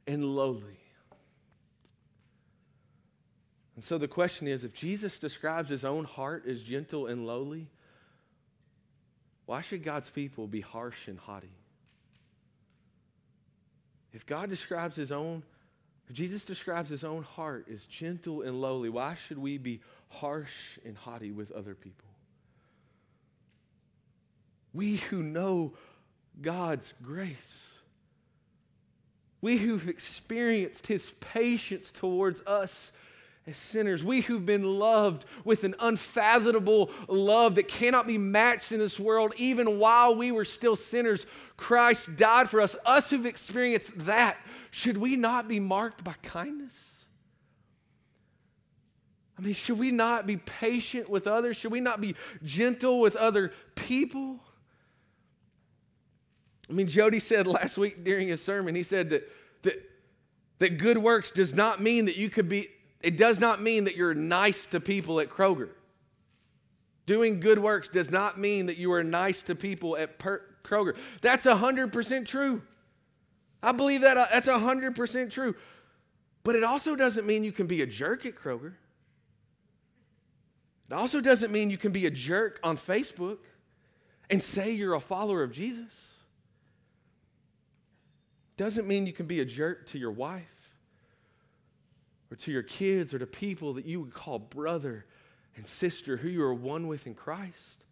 and 0.05 0.23
lowly. 0.23 0.79
And 3.77 3.83
so 3.83 3.97
the 3.97 4.09
question 4.09 4.47
is 4.47 4.65
if 4.65 4.73
Jesus 4.73 5.19
describes 5.19 5.69
his 5.69 5.85
own 5.85 6.03
heart 6.03 6.45
as 6.45 6.61
gentle 6.61 7.07
and 7.07 7.25
lowly, 7.25 7.69
why 9.45 9.61
should 9.61 9.83
God's 9.83 10.09
people 10.09 10.47
be 10.47 10.59
harsh 10.59 11.07
and 11.07 11.17
haughty? 11.17 11.55
If 14.11 14.25
God 14.25 14.49
describes 14.49 14.97
his 14.97 15.13
own, 15.13 15.43
if 16.09 16.15
Jesus 16.15 16.43
describes 16.43 16.89
his 16.89 17.05
own 17.05 17.23
heart 17.23 17.67
as 17.71 17.87
gentle 17.87 18.41
and 18.41 18.59
lowly, 18.59 18.89
why 18.89 19.15
should 19.15 19.37
we 19.37 19.57
be 19.57 19.79
harsh 20.09 20.79
and 20.85 20.97
haughty 20.97 21.31
with 21.31 21.51
other 21.51 21.75
people. 21.75 22.07
We 24.73 24.97
who 24.97 25.21
know 25.23 25.73
God's 26.41 26.93
grace, 27.03 27.67
we 29.41 29.57
who've 29.57 29.87
experienced 29.87 30.87
his 30.87 31.11
patience 31.19 31.91
towards 31.91 32.41
us 32.41 32.91
as 33.47 33.55
sinners, 33.55 34.03
we 34.03 34.19
who've 34.21 34.45
been 34.45 34.63
loved 34.63 35.25
with 35.45 35.63
an 35.63 35.73
unfathomable 35.79 36.91
love 37.07 37.55
that 37.55 37.69
cannot 37.69 38.05
be 38.05 38.17
matched 38.17 38.73
in 38.73 38.79
this 38.79 38.99
world, 38.99 39.33
even 39.37 39.79
while 39.79 40.15
we 40.15 40.31
were 40.31 40.43
still 40.43 40.75
sinners, 40.75 41.25
Christ 41.55 42.17
died 42.17 42.49
for 42.49 42.59
us. 42.59 42.75
Us 42.85 43.09
who've 43.09 43.25
experienced 43.25 43.97
that, 44.05 44.37
should 44.69 44.97
we 44.97 45.15
not 45.15 45.47
be 45.47 45.61
marked 45.61 46.03
by 46.03 46.13
kindness? 46.23 46.83
I 49.39 49.43
mean, 49.43 49.53
should 49.53 49.79
we 49.79 49.91
not 49.91 50.27
be 50.27 50.37
patient 50.37 51.09
with 51.09 51.25
others? 51.25 51.55
Should 51.55 51.71
we 51.71 51.79
not 51.79 52.01
be 52.01 52.15
gentle 52.43 52.99
with 52.99 53.15
other 53.15 53.53
people? 53.75 54.39
I 56.69 56.73
mean, 56.73 56.87
Jody 56.87 57.21
said 57.21 57.47
last 57.47 57.77
week 57.77 58.03
during 58.03 58.27
his 58.27 58.41
sermon, 58.41 58.75
he 58.75 58.83
said 58.83 59.11
that, 59.11 59.31
that, 59.61 59.89
that 60.59 60.77
good 60.79 60.97
works 60.97 61.31
does 61.31 61.53
not 61.53 61.81
mean 61.81 62.05
that 62.05 62.17
you 62.17 62.29
could 62.29 62.49
be, 62.49 62.67
it 63.07 63.15
does 63.15 63.39
not 63.39 63.61
mean 63.61 63.85
that 63.85 63.95
you're 63.95 64.13
nice 64.13 64.67
to 64.67 64.81
people 64.81 65.21
at 65.21 65.29
Kroger. 65.29 65.69
Doing 67.05 67.39
good 67.39 67.57
works 67.57 67.87
does 67.87 68.11
not 68.11 68.37
mean 68.37 68.65
that 68.65 68.75
you 68.75 68.91
are 68.91 69.01
nice 69.01 69.43
to 69.43 69.55
people 69.55 69.95
at 69.95 70.19
per- 70.19 70.41
Kroger. 70.61 70.93
That's 71.21 71.45
100% 71.45 72.25
true. 72.27 72.61
I 73.63 73.71
believe 73.71 74.01
that 74.01 74.17
uh, 74.17 74.27
that's 74.29 74.47
100% 74.47 75.31
true. 75.31 75.55
But 76.43 76.57
it 76.57 76.65
also 76.65 76.97
doesn't 76.97 77.25
mean 77.25 77.45
you 77.45 77.53
can 77.53 77.65
be 77.65 77.81
a 77.81 77.85
jerk 77.85 78.25
at 78.25 78.35
Kroger. 78.35 78.73
It 80.91 80.93
also 80.93 81.21
doesn't 81.21 81.49
mean 81.49 81.69
you 81.69 81.77
can 81.77 81.93
be 81.93 82.07
a 82.07 82.11
jerk 82.11 82.59
on 82.61 82.77
Facebook 82.77 83.37
and 84.29 84.43
say 84.43 84.71
you're 84.71 84.95
a 84.95 84.99
follower 84.99 85.43
of 85.43 85.53
Jesus. 85.53 86.11
Doesn't 88.57 88.85
mean 88.85 89.07
you 89.07 89.13
can 89.13 89.27
be 89.27 89.39
a 89.39 89.45
jerk 89.45 89.87
to 89.91 89.97
your 89.97 90.11
wife 90.11 90.56
or 92.31 92.35
to 92.37 92.51
your 92.51 92.63
kids 92.63 93.13
or 93.13 93.19
to 93.19 93.27
people 93.27 93.73
that 93.73 93.85
you 93.85 94.01
would 94.01 94.13
call 94.13 94.39
brother 94.39 95.05
and 95.55 95.65
sister 95.65 96.17
who 96.17 96.27
you 96.27 96.43
are 96.43 96.53
one 96.53 96.87
with 96.87 97.07
in 97.07 97.13
Christ. 97.13 97.85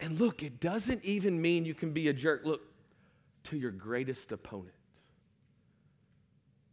And 0.00 0.18
look, 0.18 0.42
it 0.42 0.60
doesn't 0.60 1.04
even 1.04 1.40
mean 1.40 1.64
you 1.64 1.74
can 1.74 1.92
be 1.92 2.08
a 2.08 2.12
jerk, 2.12 2.42
look, 2.44 2.62
to 3.44 3.56
your 3.56 3.70
greatest 3.70 4.32
opponent. 4.32 4.74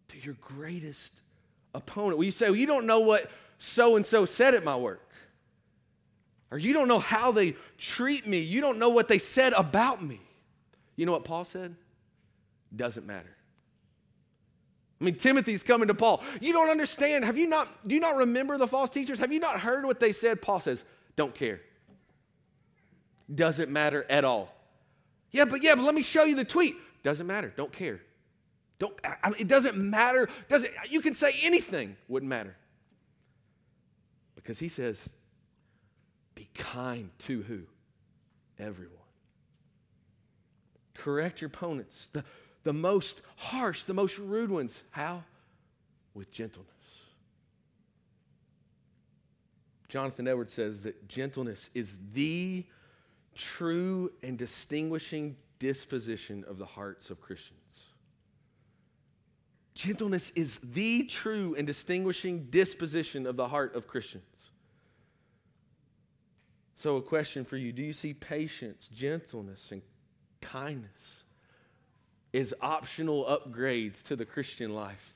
To 0.09 0.17
your 0.19 0.35
greatest 0.41 1.21
opponent. 1.73 2.17
Well, 2.17 2.25
you 2.25 2.31
say, 2.31 2.47
well, 2.47 2.55
you 2.55 2.67
don't 2.67 2.85
know 2.85 2.99
what 2.99 3.29
so 3.57 3.95
and 3.95 4.05
so 4.05 4.25
said 4.25 4.55
at 4.55 4.63
my 4.63 4.75
work. 4.75 5.07
Or 6.49 6.57
you 6.57 6.73
don't 6.73 6.87
know 6.87 6.99
how 6.99 7.31
they 7.31 7.55
treat 7.77 8.27
me. 8.27 8.39
You 8.39 8.59
don't 8.59 8.77
know 8.77 8.89
what 8.89 9.07
they 9.07 9.19
said 9.19 9.53
about 9.53 10.03
me. 10.03 10.19
You 10.97 11.05
know 11.05 11.13
what 11.13 11.23
Paul 11.23 11.45
said? 11.45 11.75
Doesn't 12.75 13.05
matter. 13.05 13.35
I 15.01 15.03
mean, 15.03 15.15
Timothy's 15.15 15.63
coming 15.63 15.87
to 15.87 15.95
Paul. 15.95 16.21
You 16.39 16.53
don't 16.53 16.69
understand. 16.69 17.25
Have 17.25 17.35
you 17.35 17.47
not, 17.47 17.87
do 17.87 17.95
you 17.95 18.01
not 18.01 18.17
remember 18.17 18.59
the 18.59 18.67
false 18.67 18.91
teachers? 18.91 19.17
Have 19.17 19.33
you 19.33 19.39
not 19.39 19.59
heard 19.59 19.83
what 19.83 19.99
they 19.99 20.11
said? 20.11 20.43
Paul 20.43 20.59
says, 20.59 20.83
don't 21.15 21.33
care. 21.33 21.59
Doesn't 23.33 23.71
matter 23.71 24.05
at 24.09 24.23
all. 24.23 24.53
Yeah, 25.31 25.45
but 25.45 25.63
yeah, 25.63 25.73
but 25.73 25.83
let 25.85 25.95
me 25.95 26.03
show 26.03 26.23
you 26.23 26.35
the 26.35 26.45
tweet. 26.45 26.75
Doesn't 27.01 27.25
matter. 27.25 27.51
Don't 27.57 27.71
care. 27.71 27.99
Don't, 28.77 28.93
I, 29.03 29.31
it 29.39 29.47
doesn't 29.47 29.75
matter. 29.75 30.29
Doesn't, 30.49 30.71
you 30.89 31.01
can 31.01 31.15
say 31.15 31.33
anything, 31.41 31.95
wouldn't 32.07 32.29
matter. 32.29 32.55
Because 34.35 34.59
he 34.59 34.69
says, 34.69 35.01
be 36.35 36.47
kind 36.53 37.09
to 37.19 37.41
who? 37.41 37.61
Everyone. 38.59 38.97
Correct 40.93 41.41
your 41.41 41.47
opponents, 41.47 42.09
the, 42.09 42.23
the 42.63 42.73
most 42.73 43.21
harsh, 43.35 43.83
the 43.83 43.93
most 43.93 44.17
rude 44.19 44.51
ones. 44.51 44.81
How? 44.91 45.23
With 46.13 46.31
gentleness. 46.31 46.69
Jonathan 49.87 50.27
Edwards 50.27 50.53
says 50.53 50.81
that 50.83 51.07
gentleness 51.07 51.69
is 51.73 51.95
the 52.13 52.65
true 53.35 54.11
and 54.23 54.37
distinguishing 54.37 55.35
disposition 55.59 56.45
of 56.47 56.57
the 56.57 56.65
hearts 56.65 57.09
of 57.09 57.19
Christians. 57.19 57.59
Gentleness 59.73 60.31
is 60.35 60.59
the 60.63 61.03
true 61.03 61.55
and 61.57 61.65
distinguishing 61.65 62.47
disposition 62.49 63.25
of 63.25 63.35
the 63.35 63.47
heart 63.47 63.75
of 63.75 63.87
Christians. 63.87 64.23
So, 66.75 66.97
a 66.97 67.01
question 67.01 67.45
for 67.45 67.57
you 67.57 67.71
Do 67.71 67.83
you 67.83 67.93
see 67.93 68.13
patience, 68.13 68.87
gentleness, 68.87 69.71
and 69.71 69.81
kindness 70.41 71.23
as 72.33 72.53
optional 72.61 73.25
upgrades 73.25 74.03
to 74.03 74.15
the 74.15 74.25
Christian 74.25 74.73
life? 74.73 75.13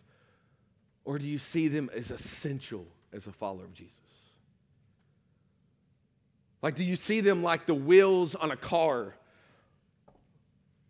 Or 1.05 1.19
do 1.19 1.27
you 1.27 1.39
see 1.39 1.67
them 1.67 1.89
as 1.93 2.11
essential 2.11 2.85
as 3.13 3.27
a 3.27 3.31
follower 3.31 3.65
of 3.65 3.73
Jesus? 3.73 3.93
Like, 6.61 6.75
do 6.75 6.83
you 6.83 6.95
see 6.95 7.21
them 7.21 7.43
like 7.43 7.67
the 7.67 7.75
wheels 7.75 8.33
on 8.33 8.51
a 8.51 8.57
car? 8.57 9.13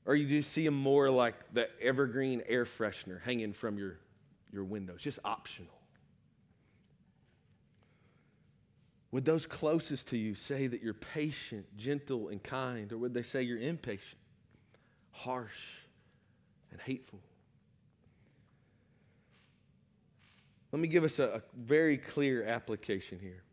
Or 0.06 0.16
you 0.16 0.28
do 0.28 0.42
see 0.42 0.64
them 0.64 0.76
more 0.76 1.10
like 1.10 1.36
the 1.54 1.68
evergreen 1.82 2.44
air 2.48 2.66
freshener 2.66 3.22
hanging 3.22 3.54
from 3.54 3.78
your, 3.78 3.98
your 4.54 4.64
windows, 4.64 5.02
just 5.02 5.20
optional? 5.26 5.74
Would 9.12 9.26
those 9.26 9.46
closest 9.46 10.10
to 10.10 10.18
you 10.18 10.36
say 10.36 10.68
that 10.68 10.82
you're 10.82 10.94
patient, 10.94 11.66
gentle, 11.78 12.30
and 12.30 12.42
kind? 12.42 12.92
Or 12.92 12.98
would 12.98 13.14
they 13.14 13.24
say 13.24 13.44
you're 13.44 13.60
impatient, 13.60 14.20
harsh, 15.12 15.80
and 16.76 16.82
hateful? 16.82 17.20
Let 20.74 20.82
me 20.82 20.90
give 20.90 21.06
us 21.06 21.20
a, 21.20 21.24
a 21.36 21.42
very 21.56 21.98
clear 21.98 22.44
application 22.44 23.18
here. 23.18 23.44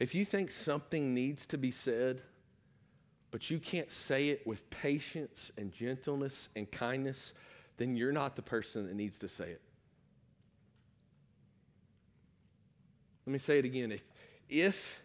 If 0.00 0.16
you 0.16 0.24
think 0.24 0.50
something 0.50 1.14
needs 1.14 1.46
to 1.46 1.56
be 1.56 1.70
said, 1.70 2.22
but 3.30 3.50
you 3.50 3.60
can't 3.60 3.92
say 3.92 4.30
it 4.30 4.44
with 4.44 4.68
patience 4.70 5.52
and 5.56 5.72
gentleness 5.72 6.48
and 6.56 6.68
kindness, 6.72 7.34
then 7.76 7.94
you're 7.94 8.10
not 8.10 8.34
the 8.34 8.42
person 8.42 8.88
that 8.88 8.96
needs 8.96 9.16
to 9.20 9.28
say 9.28 9.50
it. 9.50 9.60
Let 13.26 13.32
me 13.32 13.38
say 13.38 13.60
it 13.60 13.64
again. 13.64 13.92
If, 13.92 14.02
if 14.48 15.00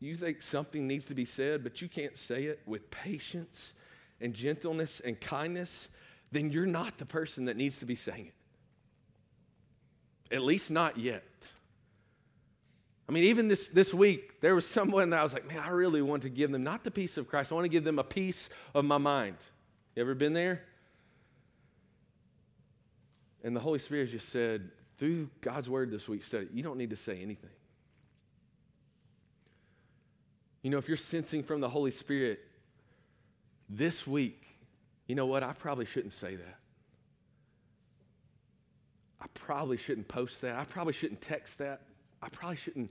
you 0.00 0.16
think 0.16 0.42
something 0.42 0.86
needs 0.86 1.06
to 1.06 1.14
be 1.14 1.24
said, 1.24 1.64
but 1.64 1.80
you 1.80 1.88
can't 1.88 2.18
say 2.18 2.44
it 2.44 2.60
with 2.66 2.90
patience 2.90 3.72
and 4.24 4.34
gentleness 4.34 5.00
and 5.00 5.20
kindness, 5.20 5.88
then 6.32 6.50
you're 6.50 6.66
not 6.66 6.96
the 6.96 7.04
person 7.04 7.44
that 7.44 7.56
needs 7.56 7.78
to 7.78 7.86
be 7.86 7.94
saying 7.94 8.26
it. 8.26 8.34
At 10.34 10.42
least 10.42 10.70
not 10.70 10.98
yet. 10.98 11.22
I 13.06 13.12
mean, 13.12 13.24
even 13.24 13.48
this, 13.48 13.68
this 13.68 13.92
week, 13.92 14.40
there 14.40 14.54
was 14.54 14.66
someone 14.66 15.10
that 15.10 15.20
I 15.20 15.22
was 15.22 15.34
like, 15.34 15.46
man, 15.46 15.58
I 15.58 15.68
really 15.68 16.00
want 16.00 16.22
to 16.22 16.30
give 16.30 16.50
them 16.50 16.64
not 16.64 16.82
the 16.82 16.90
peace 16.90 17.18
of 17.18 17.28
Christ, 17.28 17.52
I 17.52 17.54
want 17.54 17.66
to 17.66 17.68
give 17.68 17.84
them 17.84 17.98
a 17.98 18.04
piece 18.04 18.48
of 18.74 18.86
my 18.86 18.96
mind. 18.96 19.36
You 19.94 20.02
ever 20.02 20.14
been 20.14 20.32
there? 20.32 20.62
And 23.44 23.54
the 23.54 23.60
Holy 23.60 23.78
Spirit 23.78 24.10
just 24.10 24.30
said, 24.30 24.70
through 24.96 25.28
God's 25.42 25.68
word 25.68 25.90
this 25.90 26.08
week 26.08 26.22
study, 26.22 26.48
you 26.54 26.62
don't 26.62 26.78
need 26.78 26.90
to 26.90 26.96
say 26.96 27.20
anything. 27.20 27.50
You 30.62 30.70
know, 30.70 30.78
if 30.78 30.88
you're 30.88 30.96
sensing 30.96 31.42
from 31.42 31.60
the 31.60 31.68
Holy 31.68 31.90
Spirit 31.90 32.40
this 33.68 34.06
week, 34.06 34.42
you 35.06 35.14
know 35.14 35.26
what? 35.26 35.42
I 35.42 35.52
probably 35.52 35.84
shouldn't 35.84 36.12
say 36.12 36.36
that. 36.36 36.58
I 39.20 39.26
probably 39.34 39.76
shouldn't 39.76 40.08
post 40.08 40.42
that. 40.42 40.56
I 40.56 40.64
probably 40.64 40.92
shouldn't 40.92 41.20
text 41.20 41.58
that. 41.58 41.82
I 42.22 42.28
probably 42.28 42.56
shouldn't 42.56 42.90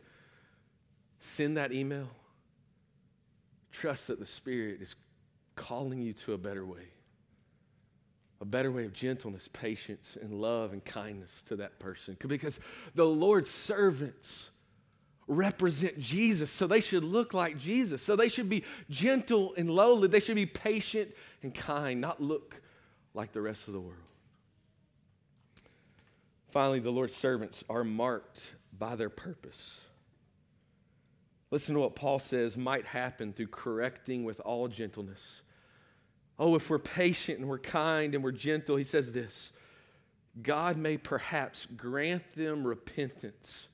send 1.20 1.58
that 1.58 1.72
email. 1.72 2.10
Trust 3.72 4.08
that 4.08 4.20
the 4.20 4.26
Spirit 4.26 4.82
is 4.82 4.96
calling 5.56 6.02
you 6.02 6.14
to 6.14 6.34
a 6.34 6.38
better 6.38 6.66
way 6.66 6.88
a 8.44 8.46
better 8.46 8.74
way 8.74 8.84
of 8.84 8.92
gentleness, 8.92 9.48
patience, 9.54 10.18
and 10.22 10.34
love 10.34 10.74
and 10.74 10.84
kindness 10.84 11.44
to 11.48 11.56
that 11.56 11.80
person. 11.80 12.18
Because 12.28 12.60
the 12.94 13.06
Lord's 13.06 13.50
servants 13.50 14.50
represent 15.28 16.00
Jesus, 16.00 16.52
so 16.52 16.68
they 16.68 16.82
should 16.82 17.04
look 17.04 17.34
like 17.34 17.58
Jesus. 17.58 18.02
So 18.02 18.16
they 18.16 18.30
should 18.30 18.50
be 18.50 18.64
gentle 18.90 19.54
and 19.58 19.70
lowly. 19.70 20.08
They 20.08 20.20
should 20.20 20.36
be 20.36 20.46
patient 20.46 21.12
and 21.42 21.54
kind, 21.54 22.02
not 22.02 22.22
look 22.22 22.62
like 23.14 23.32
the 23.32 23.42
rest 23.42 23.68
of 23.68 23.74
the 23.74 23.80
world. 23.80 23.98
Finally, 26.52 26.80
the 26.80 26.92
Lord's 26.92 27.16
servants 27.16 27.64
are 27.70 27.84
marked 27.84 28.42
by 28.78 28.96
their 28.96 29.10
purpose. 29.10 29.82
Listen 31.52 31.76
to 31.76 31.82
what 31.82 31.96
Paul 31.96 32.20
says 32.20 32.58
might 32.58 32.86
happen 32.86 33.34
through 33.34 33.48
correcting 33.48 34.24
with 34.24 34.40
all 34.40 34.68
gentleness. 34.68 35.44
Oh, 36.40 36.56
if 36.56 36.70
we're 36.70 36.80
patient 36.80 37.40
and 37.40 37.48
we're 37.48 37.60
kind 37.60 38.16
and 38.16 38.24
we're 38.24 38.32
gentle, 38.32 38.76
he 38.76 38.84
says 38.84 39.12
this 39.12 39.52
God 40.42 40.78
may 40.78 40.98
perhaps 40.98 41.68
grant 41.78 42.34
them 42.34 42.66
repentance, 42.66 43.68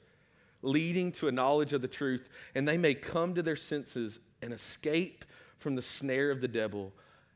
leading 0.61 1.11
to 1.13 1.27
a 1.27 1.31
knowledge 1.31 1.73
of 1.73 1.81
the 1.81 1.87
truth, 1.87 2.29
and 2.55 2.67
they 2.67 2.77
may 2.77 2.93
come 2.93 3.35
to 3.35 3.41
their 3.41 3.55
senses 3.55 4.19
and 4.41 4.53
escape 4.53 5.25
from 5.57 5.75
the 5.75 5.81
snare 5.81 6.31
of 6.31 6.41
the 6.41 6.47
devil 6.47 6.93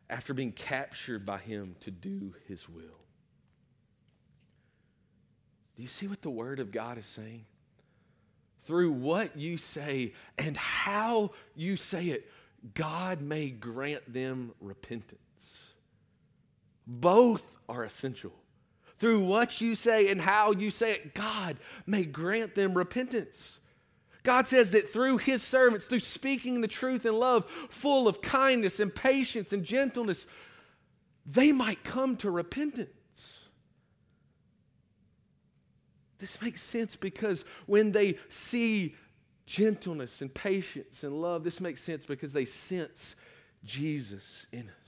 after 0.10 0.34
being 0.34 0.52
captured 0.52 1.26
by 1.26 1.38
him 1.38 1.76
to 1.82 1.92
do 1.92 2.34
his 2.48 2.70
will. 2.70 3.00
Do 5.76 5.82
you 5.82 5.88
see 5.88 6.08
what 6.08 6.22
the 6.22 6.30
Word 6.30 6.60
of 6.60 6.72
God 6.72 6.98
is 6.98 7.06
saying? 7.06 7.46
through 8.64 8.92
what 8.92 9.38
you 9.38 9.58
say 9.58 10.14
and 10.38 10.56
how 10.58 11.32
you 11.56 11.76
say 11.76 12.08
it, 12.08 12.30
God 12.74 13.22
may 13.22 13.50
grant 13.50 14.12
them 14.12 14.54
repentance. 14.62 15.60
Both 16.88 17.44
are 17.68 17.84
essential. 17.84 18.34
Through 19.04 19.26
what 19.26 19.60
you 19.60 19.76
say 19.76 20.08
and 20.08 20.22
how 20.22 20.54
you 20.54 20.72
say 20.72 20.94
it, 20.94 21.14
God 21.14 21.58
may 21.86 22.06
grant 22.06 22.56
them 22.56 22.74
repentance. 22.74 23.60
God 24.24 24.48
says 24.48 24.72
that 24.72 24.94
through 24.94 25.18
his 25.18 25.44
servants, 25.44 25.88
through 25.88 26.00
speaking 26.00 26.62
the 26.62 26.70
truth 26.70 27.06
in 27.06 27.20
love, 27.20 27.44
full 27.70 28.08
of 28.08 28.22
kindness 28.22 28.80
and 28.80 28.96
patience 28.96 29.52
and 29.52 29.66
gentleness, 29.66 30.26
they 31.26 31.52
might 31.52 31.84
come 31.84 32.16
to 32.16 32.32
repentance. 32.32 33.40
This 36.20 36.42
makes 36.42 36.62
sense 36.62 36.96
because 36.96 37.44
when 37.66 37.92
they 37.92 38.18
see 38.30 38.96
gentleness 39.46 40.22
and 40.22 40.34
patience 40.34 41.04
and 41.04 41.22
love, 41.22 41.44
this 41.44 41.60
makes 41.60 41.84
sense 41.84 42.06
because 42.06 42.32
they 42.32 42.46
sense 42.46 43.18
Jesus 43.66 44.48
in 44.54 44.70
us. 44.70 44.83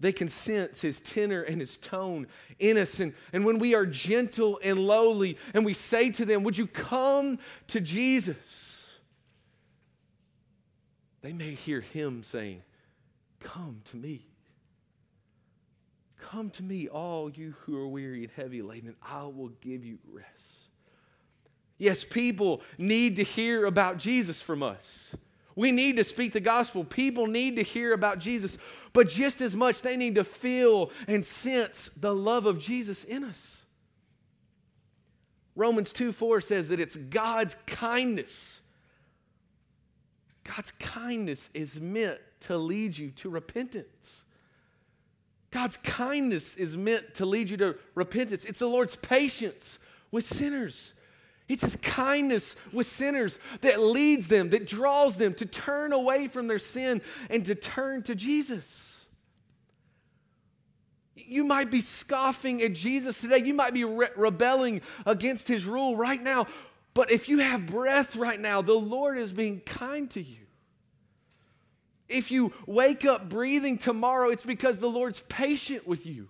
They 0.00 0.12
can 0.12 0.28
sense 0.28 0.80
his 0.80 1.00
tenor 1.00 1.42
and 1.42 1.60
his 1.60 1.76
tone 1.76 2.28
in 2.58 2.78
us. 2.78 3.00
And, 3.00 3.14
and 3.32 3.44
when 3.44 3.58
we 3.58 3.74
are 3.74 3.84
gentle 3.84 4.60
and 4.62 4.78
lowly 4.78 5.36
and 5.54 5.64
we 5.64 5.74
say 5.74 6.10
to 6.10 6.24
them, 6.24 6.44
Would 6.44 6.56
you 6.56 6.66
come 6.66 7.38
to 7.68 7.80
Jesus? 7.80 8.36
They 11.20 11.32
may 11.32 11.54
hear 11.54 11.80
him 11.80 12.22
saying, 12.22 12.62
Come 13.40 13.80
to 13.86 13.96
me. 13.96 14.26
Come 16.18 16.50
to 16.50 16.62
me, 16.62 16.88
all 16.88 17.30
you 17.30 17.54
who 17.60 17.76
are 17.78 17.88
weary 17.88 18.24
and 18.24 18.32
heavy 18.32 18.60
laden, 18.60 18.88
and 18.88 18.96
I 19.02 19.24
will 19.24 19.52
give 19.60 19.84
you 19.84 19.98
rest. 20.12 20.28
Yes, 21.78 22.04
people 22.04 22.60
need 22.76 23.16
to 23.16 23.22
hear 23.22 23.66
about 23.66 23.98
Jesus 23.98 24.42
from 24.42 24.62
us. 24.62 25.14
We 25.58 25.72
need 25.72 25.96
to 25.96 26.04
speak 26.04 26.32
the 26.32 26.38
gospel. 26.38 26.84
People 26.84 27.26
need 27.26 27.56
to 27.56 27.62
hear 27.62 27.92
about 27.92 28.20
Jesus, 28.20 28.58
but 28.92 29.08
just 29.08 29.40
as 29.40 29.56
much, 29.56 29.82
they 29.82 29.96
need 29.96 30.14
to 30.14 30.22
feel 30.22 30.92
and 31.08 31.26
sense 31.26 31.90
the 31.96 32.14
love 32.14 32.46
of 32.46 32.60
Jesus 32.60 33.02
in 33.02 33.24
us. 33.24 33.64
Romans 35.56 35.92
2 35.92 36.12
4 36.12 36.40
says 36.42 36.68
that 36.68 36.78
it's 36.78 36.94
God's 36.94 37.56
kindness. 37.66 38.60
God's 40.44 40.70
kindness 40.78 41.50
is 41.52 41.80
meant 41.80 42.20
to 42.42 42.56
lead 42.56 42.96
you 42.96 43.10
to 43.10 43.28
repentance. 43.28 44.26
God's 45.50 45.76
kindness 45.78 46.54
is 46.54 46.76
meant 46.76 47.14
to 47.14 47.26
lead 47.26 47.50
you 47.50 47.56
to 47.56 47.74
repentance. 47.96 48.44
It's 48.44 48.60
the 48.60 48.68
Lord's 48.68 48.94
patience 48.94 49.80
with 50.12 50.22
sinners. 50.22 50.94
It's 51.48 51.62
His 51.62 51.76
kindness 51.76 52.56
with 52.72 52.86
sinners 52.86 53.38
that 53.62 53.80
leads 53.80 54.28
them, 54.28 54.50
that 54.50 54.66
draws 54.66 55.16
them 55.16 55.34
to 55.34 55.46
turn 55.46 55.92
away 55.92 56.28
from 56.28 56.46
their 56.46 56.58
sin 56.58 57.00
and 57.30 57.44
to 57.46 57.54
turn 57.54 58.02
to 58.04 58.14
Jesus. 58.14 59.06
You 61.14 61.44
might 61.44 61.70
be 61.70 61.80
scoffing 61.80 62.62
at 62.62 62.74
Jesus 62.74 63.20
today. 63.20 63.42
You 63.44 63.54
might 63.54 63.74
be 63.74 63.84
re- 63.84 64.08
rebelling 64.16 64.82
against 65.06 65.48
His 65.48 65.64
rule 65.64 65.96
right 65.96 66.22
now. 66.22 66.46
But 66.94 67.10
if 67.10 67.28
you 67.28 67.38
have 67.38 67.66
breath 67.66 68.16
right 68.16 68.40
now, 68.40 68.60
the 68.62 68.74
Lord 68.74 69.18
is 69.18 69.32
being 69.32 69.60
kind 69.60 70.10
to 70.10 70.22
you. 70.22 70.46
If 72.08 72.30
you 72.30 72.52
wake 72.66 73.04
up 73.04 73.28
breathing 73.28 73.78
tomorrow, 73.78 74.30
it's 74.30 74.42
because 74.42 74.80
the 74.80 74.88
Lord's 74.88 75.20
patient 75.28 75.86
with 75.86 76.06
you. 76.06 76.28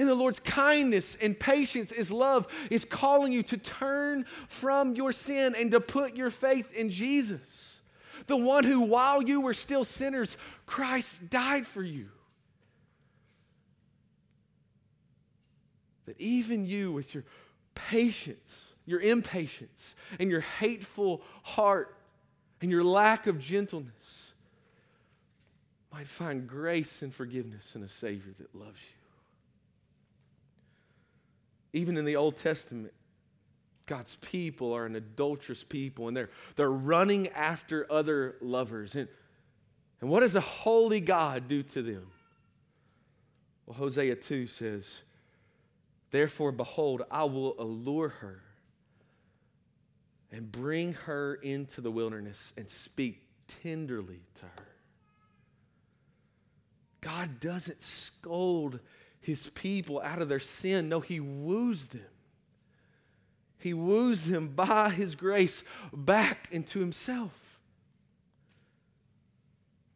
And 0.00 0.08
the 0.08 0.14
Lord's 0.14 0.40
kindness 0.40 1.14
and 1.20 1.38
patience, 1.38 1.90
His 1.90 2.10
love, 2.10 2.48
is 2.70 2.86
calling 2.86 3.34
you 3.34 3.42
to 3.42 3.58
turn 3.58 4.24
from 4.48 4.94
your 4.94 5.12
sin 5.12 5.54
and 5.54 5.70
to 5.72 5.78
put 5.78 6.16
your 6.16 6.30
faith 6.30 6.72
in 6.72 6.88
Jesus, 6.88 7.82
the 8.26 8.36
one 8.38 8.64
who, 8.64 8.80
while 8.80 9.22
you 9.22 9.42
were 9.42 9.52
still 9.52 9.84
sinners, 9.84 10.38
Christ 10.64 11.28
died 11.28 11.66
for 11.66 11.82
you. 11.82 12.08
That 16.06 16.18
even 16.18 16.64
you, 16.64 16.92
with 16.92 17.12
your 17.12 17.24
patience, 17.74 18.72
your 18.86 19.00
impatience, 19.00 19.94
and 20.18 20.30
your 20.30 20.40
hateful 20.40 21.20
heart, 21.42 21.94
and 22.62 22.70
your 22.70 22.84
lack 22.84 23.26
of 23.26 23.38
gentleness, 23.38 24.32
might 25.92 26.06
find 26.06 26.48
grace 26.48 27.02
and 27.02 27.14
forgiveness 27.14 27.76
in 27.76 27.82
a 27.82 27.88
Savior 27.88 28.32
that 28.38 28.54
loves 28.54 28.80
you. 28.80 28.99
Even 31.72 31.96
in 31.96 32.04
the 32.04 32.16
Old 32.16 32.36
Testament, 32.36 32.92
God's 33.86 34.16
people 34.16 34.72
are 34.72 34.86
an 34.86 34.96
adulterous 34.96 35.64
people 35.64 36.08
and 36.08 36.16
they're, 36.16 36.30
they're 36.56 36.70
running 36.70 37.28
after 37.28 37.90
other 37.90 38.36
lovers. 38.40 38.94
And, 38.94 39.08
and 40.00 40.08
what 40.08 40.20
does 40.20 40.36
a 40.36 40.40
holy 40.40 41.00
God 41.00 41.48
do 41.48 41.62
to 41.62 41.82
them? 41.82 42.06
Well, 43.66 43.76
Hosea 43.76 44.16
2 44.16 44.46
says, 44.46 45.02
Therefore, 46.10 46.52
behold, 46.52 47.02
I 47.10 47.24
will 47.24 47.54
allure 47.60 48.08
her 48.08 48.42
and 50.32 50.50
bring 50.50 50.92
her 50.92 51.34
into 51.34 51.80
the 51.80 51.90
wilderness 51.90 52.52
and 52.56 52.68
speak 52.68 53.22
tenderly 53.62 54.20
to 54.36 54.42
her. 54.42 54.68
God 57.00 57.40
doesn't 57.40 57.82
scold 57.82 58.80
his 59.20 59.48
people 59.50 60.00
out 60.00 60.22
of 60.22 60.28
their 60.28 60.40
sin. 60.40 60.88
No, 60.88 61.00
he 61.00 61.20
woos 61.20 61.86
them. 61.86 62.06
He 63.58 63.74
woos 63.74 64.24
them 64.24 64.48
by 64.48 64.88
his 64.88 65.14
grace 65.14 65.62
back 65.92 66.48
into 66.50 66.80
himself. 66.80 67.32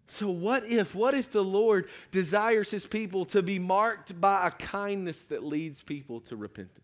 So, 0.06 0.30
what 0.30 0.64
if, 0.66 0.94
what 0.94 1.14
if 1.14 1.30
the 1.30 1.42
Lord 1.42 1.88
desires 2.12 2.70
his 2.70 2.86
people 2.86 3.24
to 3.26 3.42
be 3.42 3.58
marked 3.58 4.20
by 4.20 4.46
a 4.46 4.50
kindness 4.50 5.24
that 5.24 5.42
leads 5.42 5.82
people 5.82 6.20
to 6.22 6.36
repentance? 6.36 6.80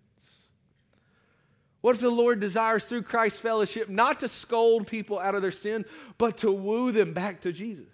What 1.83 1.95
if 1.95 2.01
the 2.01 2.11
Lord 2.11 2.41
desires 2.41 2.87
through 2.87 3.03
Christ's 3.03 3.39
fellowship 3.39 3.89
not 3.89 4.21
to 4.21 4.29
scold 4.29 4.87
people 4.87 5.19
out 5.19 5.35
of 5.35 5.43
their 5.43 5.51
sin, 5.51 5.85
but 6.19 6.39
to 6.39 6.51
woo 6.51 6.93
them 6.93 7.13
back 7.13 7.43
to 7.43 7.53
Jesus? 7.53 7.87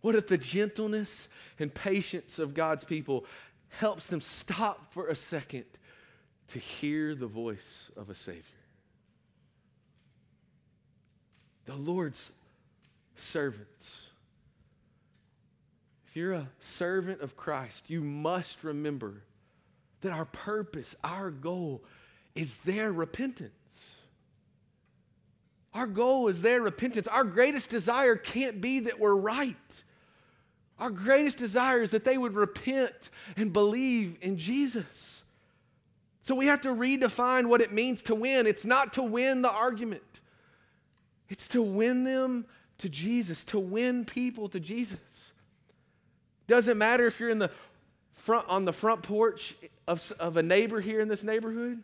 What 0.00 0.14
if 0.14 0.26
the 0.26 0.38
gentleness 0.38 1.28
and 1.58 1.72
patience 1.72 2.38
of 2.38 2.54
God's 2.54 2.84
people 2.84 3.26
helps 3.68 4.08
them 4.08 4.20
stop 4.20 4.92
for 4.92 5.08
a 5.08 5.14
second 5.14 5.64
to 6.48 6.58
hear 6.58 7.14
the 7.14 7.26
voice 7.26 7.90
of 7.96 8.10
a 8.10 8.14
Savior? 8.14 8.42
The 11.66 11.76
Lord's 11.76 12.32
servants. 13.14 14.08
If 16.08 16.16
you're 16.16 16.32
a 16.32 16.48
servant 16.58 17.20
of 17.20 17.36
Christ, 17.36 17.90
you 17.90 18.00
must 18.00 18.64
remember 18.64 19.22
that 20.00 20.12
our 20.12 20.24
purpose, 20.24 20.96
our 21.04 21.30
goal, 21.30 21.84
is 22.34 22.58
their 22.60 22.90
repentance. 22.90 23.52
Our 25.72 25.86
goal 25.86 26.28
is 26.28 26.42
their 26.42 26.62
repentance. 26.62 27.06
Our 27.06 27.22
greatest 27.22 27.70
desire 27.70 28.16
can't 28.16 28.60
be 28.60 28.80
that 28.80 28.98
we're 28.98 29.14
right. 29.14 29.84
Our 30.80 30.90
greatest 30.90 31.36
desire 31.36 31.82
is 31.82 31.90
that 31.90 32.04
they 32.04 32.16
would 32.16 32.34
repent 32.34 33.10
and 33.36 33.52
believe 33.52 34.16
in 34.22 34.38
Jesus. 34.38 35.22
So 36.22 36.34
we 36.34 36.46
have 36.46 36.62
to 36.62 36.70
redefine 36.70 37.46
what 37.46 37.60
it 37.60 37.70
means 37.70 38.02
to 38.04 38.14
win. 38.14 38.46
It's 38.46 38.64
not 38.64 38.94
to 38.94 39.02
win 39.02 39.42
the 39.42 39.50
argument, 39.50 40.02
it's 41.28 41.48
to 41.48 41.62
win 41.62 42.04
them 42.04 42.46
to 42.78 42.88
Jesus, 42.88 43.44
to 43.46 43.58
win 43.58 44.06
people 44.06 44.48
to 44.48 44.58
Jesus. 44.58 45.32
Doesn't 46.46 46.78
matter 46.78 47.06
if 47.06 47.20
you're 47.20 47.30
in 47.30 47.38
the 47.38 47.50
front 48.14 48.48
on 48.48 48.64
the 48.64 48.72
front 48.72 49.02
porch 49.02 49.54
of, 49.86 50.12
of 50.18 50.36
a 50.36 50.42
neighbor 50.42 50.80
here 50.80 51.00
in 51.00 51.08
this 51.08 51.22
neighborhood, 51.22 51.82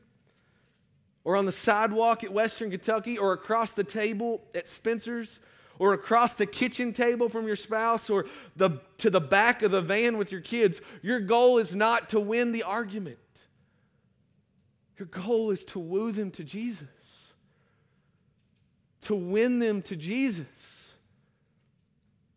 or 1.23 1.37
on 1.37 1.45
the 1.45 1.53
sidewalk 1.53 2.25
at 2.25 2.33
Western 2.33 2.71
Kentucky, 2.71 3.19
or 3.19 3.33
across 3.33 3.75
the 3.75 3.85
table 3.85 4.43
at 4.55 4.69
Spencer's 4.69 5.41
or 5.79 5.93
across 5.93 6.35
the 6.35 6.47
kitchen 6.47 6.93
table 6.93 7.29
from 7.29 7.47
your 7.47 7.57
spouse 7.57 8.11
or 8.11 8.27
the, 8.57 8.71
to 8.99 9.11
the 9.11 9.21
back 9.21 9.62
of 9.62 9.71
the 9.71 9.83
van 9.83 10.17
with 10.17 10.33
your 10.33 10.41
kids, 10.41 10.81
your 11.03 11.21
goal 11.21 11.59
is 11.59 11.75
not 11.75 12.11
to 12.11 12.21
win 12.21 12.53
the 12.53 12.62
argument. 12.62 13.19
Your 14.99 15.07
goal 15.07 15.51
is 15.51 15.65
to 15.67 15.79
woo 15.79 16.11
them 16.12 16.31
to 16.33 16.45
Jesus, 16.45 17.33
to 19.03 19.15
win 19.15 19.59
them 19.59 19.83
to 19.83 19.97
Jesus. 19.97 20.95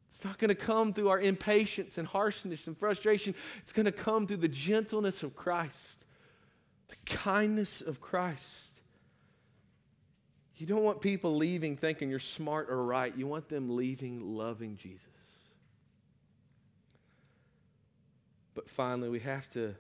It's 0.10 0.26
not 0.26 0.38
going 0.38 0.50
to 0.50 0.56
come 0.56 0.94
through 0.94 1.08
our 1.08 1.22
impatience 1.22 1.98
and 1.98 2.06
harshness 2.06 2.68
and 2.68 2.78
frustration. 2.78 3.34
It's 3.60 3.72
going 3.72 3.86
to 3.86 3.92
come 3.94 4.28
through 4.28 4.38
the 4.38 4.50
gentleness 4.50 5.24
of 5.24 5.34
Christ, 5.34 6.04
the 6.90 6.98
kindness 7.06 7.80
of 7.80 8.02
Christ. 8.02 8.69
You 10.60 10.66
don't 10.66 10.84
want 10.84 11.00
people 11.00 11.38
leaving 11.38 11.78
thinking 11.78 12.10
you're 12.10 12.20
smart 12.20 12.70
or 12.70 12.84
right. 12.84 13.16
You 13.16 13.28
want 13.28 13.48
them 13.48 13.78
leaving 13.78 14.36
loving 14.36 14.76
Jesus. 14.76 15.08
But 18.54 18.70
finally, 18.70 19.08
we 19.08 19.22
have 19.22 19.50
to 19.52 19.74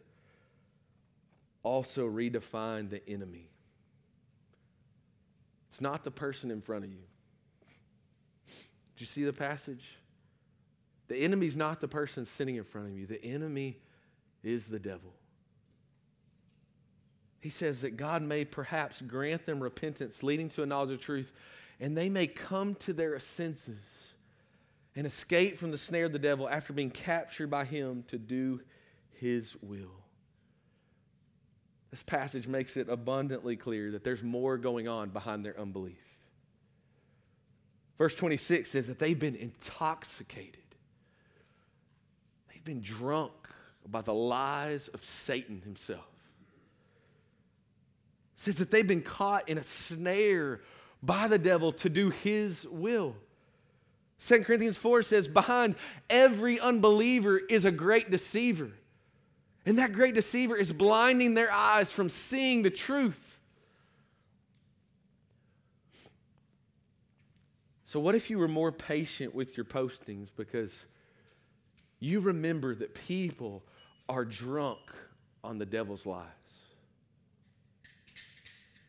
also 1.63 2.07
redefine 2.07 2.89
the 2.89 3.07
enemy. 3.09 3.49
It's 5.67 5.81
not 5.81 6.05
the 6.05 6.11
person 6.11 6.49
in 6.49 6.61
front 6.61 6.85
of 6.85 6.91
you. 6.91 7.03
Do 8.47 8.99
you 8.99 9.05
see 9.05 9.25
the 9.25 9.33
passage? 9.33 9.97
The 11.09 11.17
enemy's 11.17 11.57
not 11.57 11.81
the 11.81 11.89
person 11.89 12.25
sitting 12.25 12.55
in 12.55 12.63
front 12.63 12.87
of 12.87 12.97
you, 12.97 13.05
the 13.05 13.23
enemy 13.23 13.79
is 14.43 14.67
the 14.67 14.79
devil. 14.79 15.13
He 17.41 17.49
says 17.49 17.81
that 17.81 17.95
God 17.95 18.21
may 18.21 18.43
perhaps 18.43 19.01
grant 19.01 19.45
them 19.45 19.61
repentance 19.61 20.23
leading 20.23 20.49
to 20.49 20.63
a 20.63 20.65
knowledge 20.65 20.91
of 20.91 20.99
truth, 20.99 21.31
and 21.79 21.95
they 21.95 22.09
may 22.09 22.27
come 22.27 22.75
to 22.75 22.93
their 22.93 23.17
senses 23.19 24.13
and 24.95 25.07
escape 25.07 25.57
from 25.57 25.71
the 25.71 25.77
snare 25.77 26.05
of 26.05 26.11
the 26.11 26.19
devil 26.19 26.49
after 26.49 26.73
being 26.73 26.91
captured 26.91 27.49
by 27.49 27.63
him 27.63 28.03
to 28.07 28.17
do 28.17 28.59
his 29.11 29.55
will. 29.61 30.03
This 31.91 32.03
passage 32.03 32.47
makes 32.47 32.75
it 32.77 32.89
abundantly 32.89 33.55
clear 33.55 33.91
that 33.91 34.03
there's 34.03 34.21
more 34.21 34.57
going 34.57 34.87
on 34.87 35.09
behind 35.09 35.45
their 35.45 35.59
unbelief. 35.59 35.97
Verse 37.97 38.15
26 38.15 38.69
says 38.69 38.87
that 38.87 38.99
they've 38.99 39.17
been 39.17 39.35
intoxicated, 39.35 40.63
they've 42.49 42.63
been 42.63 42.81
drunk 42.81 43.31
by 43.87 44.01
the 44.01 44.13
lies 44.13 44.89
of 44.89 45.03
Satan 45.03 45.61
himself 45.61 46.18
says 48.39 48.55
that 48.55 48.71
they've 48.71 48.87
been 48.87 49.01
caught 49.01 49.49
in 49.49 49.57
a 49.57 49.63
snare 49.63 50.61
by 51.03 51.27
the 51.27 51.37
devil 51.37 51.73
to 51.73 51.89
do 51.89 52.09
his 52.09 52.65
will. 52.65 53.13
2 54.25 54.45
Corinthians 54.45 54.77
4 54.77 55.03
says, 55.03 55.27
Behind 55.27 55.75
every 56.09 56.57
unbeliever 56.57 57.37
is 57.37 57.65
a 57.65 57.71
great 57.71 58.09
deceiver. 58.09 58.71
And 59.65 59.77
that 59.77 59.91
great 59.91 60.13
deceiver 60.15 60.55
is 60.55 60.71
blinding 60.71 61.33
their 61.33 61.51
eyes 61.51 61.91
from 61.91 62.07
seeing 62.07 62.61
the 62.61 62.69
truth. 62.69 63.39
So, 67.83 67.99
what 67.99 68.15
if 68.15 68.29
you 68.29 68.39
were 68.39 68.47
more 68.47 68.71
patient 68.71 69.35
with 69.35 69.57
your 69.57 69.65
postings 69.65 70.29
because 70.33 70.85
you 71.99 72.21
remember 72.21 72.73
that 72.75 72.93
people 72.93 73.63
are 74.07 74.23
drunk 74.23 74.79
on 75.43 75.57
the 75.57 75.65
devil's 75.65 76.05
lies? 76.05 76.38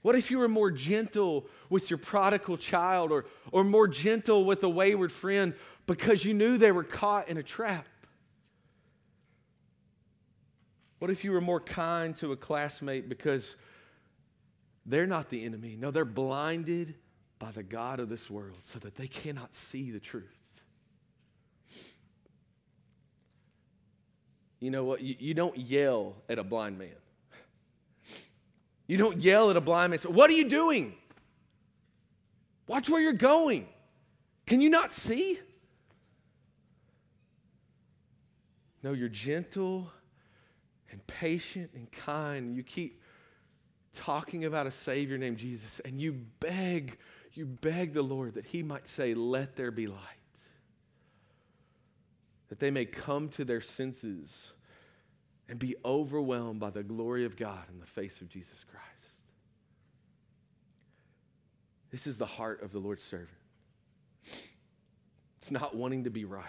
What 0.02 0.16
if 0.16 0.30
you 0.30 0.38
were 0.38 0.48
more 0.48 0.70
gentle 0.70 1.46
with 1.68 1.90
your 1.90 1.98
prodigal 1.98 2.56
child 2.56 3.12
or, 3.12 3.26
or 3.52 3.64
more 3.64 3.86
gentle 3.86 4.44
with 4.44 4.62
a 4.64 4.68
wayward 4.68 5.12
friend 5.12 5.54
because 5.86 6.24
you 6.24 6.32
knew 6.32 6.56
they 6.56 6.72
were 6.72 6.84
caught 6.84 7.28
in 7.28 7.36
a 7.36 7.42
trap? 7.42 7.86
What 11.00 11.10
if 11.10 11.24
you 11.24 11.32
were 11.32 11.40
more 11.40 11.60
kind 11.60 12.14
to 12.16 12.32
a 12.32 12.36
classmate 12.36 13.08
because 13.08 13.56
they're 14.86 15.06
not 15.06 15.30
the 15.30 15.44
enemy? 15.44 15.76
No, 15.78 15.90
they're 15.90 16.04
blinded 16.04 16.94
by 17.38 17.50
the 17.52 17.62
God 17.62 18.00
of 18.00 18.08
this 18.08 18.30
world 18.30 18.58
so 18.62 18.78
that 18.80 18.96
they 18.96 19.08
cannot 19.08 19.54
see 19.54 19.90
the 19.90 20.00
truth. 20.00 20.36
You 24.60 24.70
know 24.70 24.84
what? 24.84 25.00
You, 25.00 25.16
you 25.18 25.32
don't 25.32 25.56
yell 25.56 26.16
at 26.28 26.38
a 26.38 26.44
blind 26.44 26.78
man. 26.78 26.99
You 28.90 28.96
don't 28.96 29.20
yell 29.20 29.50
at 29.50 29.56
a 29.56 29.60
blind 29.60 29.90
man, 29.90 30.00
say, 30.00 30.08
What 30.08 30.28
are 30.30 30.32
you 30.32 30.48
doing? 30.48 30.94
Watch 32.66 32.90
where 32.90 33.00
you're 33.00 33.12
going. 33.12 33.68
Can 34.46 34.60
you 34.60 34.68
not 34.68 34.92
see? 34.92 35.38
No, 38.82 38.92
you're 38.92 39.08
gentle 39.08 39.92
and 40.90 41.06
patient 41.06 41.70
and 41.76 41.88
kind. 41.92 42.56
You 42.56 42.64
keep 42.64 43.00
talking 43.94 44.44
about 44.44 44.66
a 44.66 44.72
Savior 44.72 45.18
named 45.18 45.36
Jesus, 45.36 45.80
and 45.84 46.00
you 46.00 46.26
beg, 46.40 46.98
you 47.34 47.46
beg 47.46 47.94
the 47.94 48.02
Lord 48.02 48.34
that 48.34 48.44
He 48.44 48.64
might 48.64 48.88
say, 48.88 49.14
Let 49.14 49.54
there 49.54 49.70
be 49.70 49.86
light. 49.86 50.00
That 52.48 52.58
they 52.58 52.72
may 52.72 52.86
come 52.86 53.28
to 53.28 53.44
their 53.44 53.60
senses 53.60 54.50
and 55.50 55.58
be 55.58 55.74
overwhelmed 55.84 56.60
by 56.60 56.70
the 56.70 56.84
glory 56.84 57.24
of 57.24 57.36
God 57.36 57.64
in 57.72 57.80
the 57.80 57.86
face 57.86 58.20
of 58.20 58.28
Jesus 58.28 58.64
Christ. 58.70 58.86
This 61.90 62.06
is 62.06 62.18
the 62.18 62.24
heart 62.24 62.62
of 62.62 62.70
the 62.70 62.78
Lord's 62.78 63.02
servant. 63.02 63.28
It's 65.38 65.50
not 65.50 65.74
wanting 65.74 66.04
to 66.04 66.10
be 66.10 66.24
right. 66.24 66.44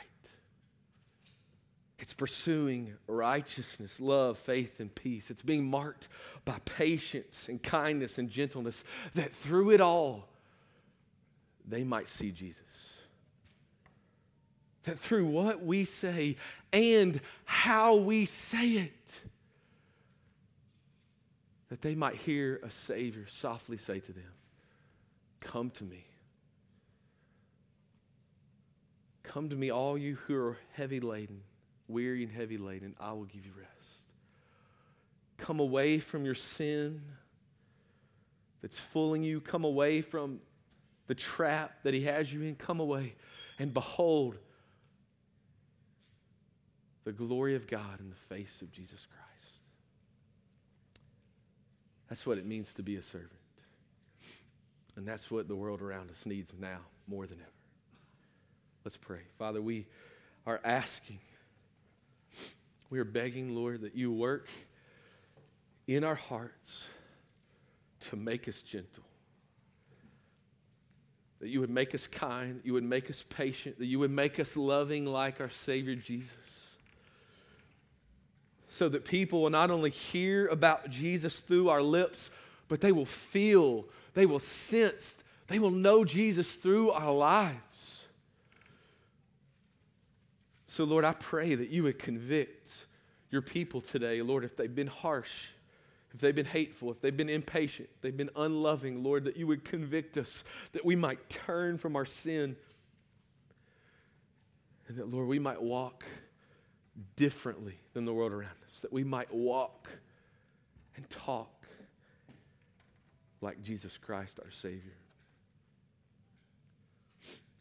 It's 1.97 2.13
pursuing 2.13 2.93
righteousness, 3.07 3.99
love, 3.99 4.37
faith, 4.37 4.79
and 4.79 4.93
peace. 4.93 5.31
It's 5.31 5.41
being 5.41 5.65
marked 5.65 6.07
by 6.45 6.59
patience 6.65 7.49
and 7.49 7.61
kindness 7.61 8.19
and 8.19 8.29
gentleness, 8.29 8.83
that 9.15 9.33
through 9.33 9.71
it 9.71 9.81
all, 9.81 10.29
they 11.67 11.83
might 11.83 12.07
see 12.07 12.29
Jesus. 12.29 12.90
That 14.83 14.99
through 14.99 15.27
what 15.27 15.63
we 15.63 15.85
say 15.85 16.37
and 16.73 17.19
how 17.45 17.95
we 17.95 18.25
say 18.25 18.67
it, 18.69 19.21
that 21.69 21.81
they 21.81 21.95
might 21.95 22.15
hear 22.15 22.59
a 22.63 22.71
Savior 22.71 23.25
softly 23.27 23.77
say 23.77 23.99
to 23.99 24.11
them, 24.11 24.31
Come 25.39 25.69
to 25.71 25.83
me. 25.83 26.05
Come 29.23 29.49
to 29.49 29.55
me, 29.55 29.69
all 29.71 29.97
you 29.97 30.15
who 30.15 30.35
are 30.35 30.57
heavy 30.73 30.99
laden 30.99 31.41
weary 31.91 32.23
and 32.23 32.31
heavy 32.31 32.57
laden, 32.57 32.95
I 32.99 33.11
will 33.13 33.25
give 33.25 33.45
you 33.45 33.51
rest. 33.57 33.91
Come 35.37 35.59
away 35.59 35.99
from 35.99 36.25
your 36.25 36.35
sin 36.35 37.01
that's 38.61 38.79
fooling 38.79 39.23
you. 39.23 39.41
Come 39.41 39.63
away 39.63 40.01
from 40.01 40.39
the 41.07 41.15
trap 41.15 41.83
that 41.83 41.93
He 41.93 42.03
has 42.03 42.31
you 42.31 42.41
in. 42.43 42.55
Come 42.55 42.79
away 42.79 43.15
and 43.59 43.73
behold 43.73 44.37
the 47.03 47.11
glory 47.11 47.55
of 47.55 47.67
God 47.67 47.99
in 47.99 48.09
the 48.09 48.35
face 48.35 48.61
of 48.61 48.71
Jesus 48.71 49.05
Christ. 49.07 49.55
That's 52.09 52.25
what 52.25 52.37
it 52.37 52.45
means 52.45 52.73
to 52.75 52.83
be 52.83 52.97
a 52.97 53.01
servant. 53.01 53.31
And 54.95 55.07
that's 55.07 55.31
what 55.31 55.47
the 55.47 55.55
world 55.55 55.81
around 55.81 56.11
us 56.11 56.25
needs 56.25 56.51
now 56.59 56.79
more 57.07 57.25
than 57.25 57.39
ever. 57.39 57.49
Let's 58.83 58.97
pray. 58.97 59.21
Father, 59.37 59.61
we 59.61 59.87
are 60.45 60.59
asking 60.63 61.19
we 62.91 62.99
are 62.99 63.05
begging, 63.05 63.55
Lord, 63.55 63.81
that 63.81 63.95
you 63.95 64.11
work 64.11 64.49
in 65.87 66.03
our 66.03 66.15
hearts 66.15 66.85
to 68.01 68.17
make 68.17 68.49
us 68.49 68.61
gentle. 68.61 69.03
That 71.39 71.47
you 71.47 71.61
would 71.61 71.69
make 71.69 71.95
us 71.95 72.05
kind, 72.05 72.57
that 72.57 72.65
you 72.65 72.73
would 72.73 72.83
make 72.83 73.09
us 73.09 73.23
patient, 73.29 73.79
that 73.79 73.85
you 73.85 73.97
would 73.99 74.11
make 74.11 74.41
us 74.41 74.57
loving 74.57 75.05
like 75.05 75.39
our 75.39 75.49
Savior 75.49 75.95
Jesus. 75.95 76.60
So 78.73 78.87
that 78.87 79.03
people 79.03 79.41
will 79.41 79.49
not 79.49 79.69
only 79.69 79.89
hear 79.89 80.47
about 80.47 80.89
Jesus 80.89 81.41
through 81.41 81.67
our 81.67 81.81
lips, 81.81 82.31
but 82.69 82.79
they 82.79 82.93
will 82.93 83.05
feel, 83.05 83.83
they 84.13 84.25
will 84.25 84.39
sense, 84.39 85.21
they 85.47 85.59
will 85.59 85.71
know 85.71 86.05
Jesus 86.05 86.55
through 86.55 86.91
our 86.91 87.11
lives. 87.11 88.05
So, 90.67 90.85
Lord, 90.85 91.03
I 91.03 91.11
pray 91.11 91.53
that 91.53 91.67
you 91.67 91.83
would 91.83 91.99
convict 91.99 92.85
your 93.29 93.41
people 93.41 93.81
today, 93.81 94.21
Lord, 94.21 94.45
if 94.45 94.55
they've 94.55 94.73
been 94.73 94.87
harsh, 94.87 95.47
if 96.13 96.21
they've 96.21 96.33
been 96.33 96.45
hateful, 96.45 96.91
if 96.91 97.01
they've 97.01 97.15
been 97.15 97.27
impatient, 97.27 97.89
they've 97.99 98.15
been 98.15 98.29
unloving, 98.37 99.03
Lord, 99.03 99.25
that 99.25 99.35
you 99.35 99.47
would 99.47 99.65
convict 99.65 100.17
us, 100.17 100.45
that 100.71 100.85
we 100.85 100.95
might 100.95 101.29
turn 101.29 101.77
from 101.77 101.97
our 101.97 102.05
sin, 102.05 102.55
and 104.87 104.97
that, 104.97 105.09
Lord, 105.09 105.27
we 105.27 105.39
might 105.39 105.61
walk 105.61 106.05
differently 107.15 107.77
than 107.93 108.05
the 108.05 108.13
world 108.13 108.31
around 108.31 108.55
us, 108.67 108.79
that 108.81 108.91
we 108.91 109.03
might 109.03 109.33
walk 109.33 109.89
and 110.95 111.09
talk 111.09 111.49
like 113.41 113.61
Jesus 113.63 113.97
Christ, 113.97 114.39
our 114.43 114.51
Savior. 114.51 114.93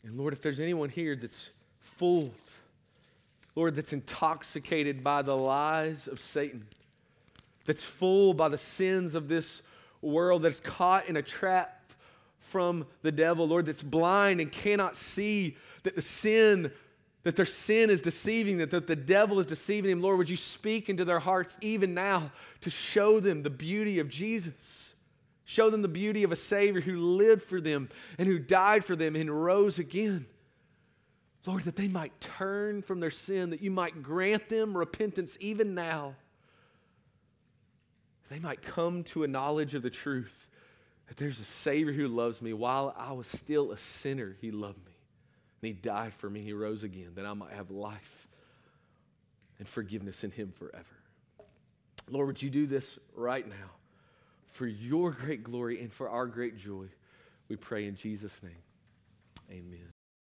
And 0.05 0.17
Lord, 0.17 0.33
if 0.33 0.41
there's 0.41 0.61
anyone 0.61 0.89
here 0.89 1.17
that's 1.17 1.51
fooled, 1.79 2.33
Lord, 3.55 3.75
that's 3.75 3.93
intoxicated 3.93 5.05
by 5.05 5.23
the 5.23 5.37
lies 5.37 6.07
of 6.07 6.21
Satan, 6.21 6.65
that's 7.67 7.85
fooled 7.85 8.37
by 8.37 8.49
the 8.49 8.59
sins 8.59 9.15
of 9.15 9.29
this 9.29 9.63
world, 10.03 10.43
that's 10.43 10.61
caught 10.61 11.07
in 11.07 11.17
a 11.17 11.23
trap 11.23 11.77
from 12.41 12.87
the 13.03 13.13
devil, 13.13 13.47
Lord, 13.47 13.67
that's 13.67 13.83
blind 13.83 14.41
and 14.41 14.51
cannot 14.51 14.97
see 14.97 15.57
that 15.83 15.95
the 15.95 16.03
sin, 16.03 16.73
that 17.23 17.37
their 17.37 17.47
sin 17.47 17.91
is 17.91 18.01
deceiving, 18.01 18.59
that, 18.59 18.71
that 18.71 18.87
the 18.87 18.97
devil 18.97 19.39
is 19.39 19.47
deceiving 19.47 19.91
them. 19.91 20.01
Lord, 20.01 20.19
would 20.19 20.31
you 20.31 20.37
speak 20.37 20.89
into 20.89 21.05
their 21.05 21.19
hearts 21.19 21.57
even 21.61 21.93
now 21.93 22.33
to 22.63 22.71
show 22.71 23.21
them 23.21 23.43
the 23.43 23.51
beauty 23.51 23.99
of 23.99 24.09
Jesus? 24.09 24.95
Show 25.45 25.69
them 25.69 25.83
the 25.83 25.89
beauty 25.89 26.23
of 26.23 26.33
a 26.33 26.37
Savior 26.37 26.81
who 26.81 26.99
lived 26.99 27.43
for 27.43 27.61
them 27.61 27.89
and 28.19 28.27
who 28.27 28.39
died 28.39 28.85
for 28.85 28.97
them 28.97 29.17
and 29.17 29.45
rose 29.45 29.79
again. 29.79 30.27
Lord, 31.47 31.65
that 31.65 31.77
they 31.77 31.89
might 31.89 32.19
turn 32.21 32.83
from 32.83 33.01
their 33.01 33.11
sin, 33.11 33.51
that 33.51 33.63
you 33.63 33.71
might 33.71 34.03
grant 34.03 34.49
them 34.49 34.77
repentance 34.77 35.37
even 35.41 35.75
now. 35.75 36.15
They 38.31 38.39
might 38.39 38.63
come 38.63 39.03
to 39.05 39.25
a 39.25 39.29
knowledge 39.29 39.75
of 39.75 39.83
the 39.83 39.91
truth 39.91 40.49
that 41.09 41.17
there's 41.17 41.41
a 41.41 41.45
Savior 41.45 41.93
who 41.93 42.07
loves 42.07 42.41
me. 42.41 42.53
While 42.53 42.95
I 42.97 43.13
was 43.13 43.27
still 43.27 43.73
a 43.73 43.77
sinner, 43.77 44.37
He 44.41 44.53
loved 44.53 44.79
me. 44.87 44.90
And 45.63 45.69
He 45.69 45.73
died 45.73 46.15
for 46.15 46.31
me. 46.31 46.43
He 46.43 46.53
rose 46.53 46.83
again, 46.83 47.13
that 47.15 47.27
I 47.27 47.35
might 47.35 47.53
have 47.53 47.71
life 47.71 48.29
and 49.59 49.69
forgiveness 49.69 50.25
in 50.25 50.31
Him 50.31 50.53
forever. 50.53 50.85
Lord, 52.09 52.27
would 52.27 52.43
you 52.43 52.51
do 52.51 52.67
this 52.67 52.99
right 53.15 53.47
now 53.47 53.71
for 54.49 54.67
your 54.67 55.13
great 55.13 55.45
glory 55.45 55.81
and 55.81 55.93
for 55.93 56.09
our 56.09 56.27
great 56.27 56.57
joy? 56.57 56.87
We 57.49 57.57
pray 57.57 57.87
in 57.87 57.97
Jesus' 57.97 58.43
name. 58.43 58.53
Amen. 59.51 59.93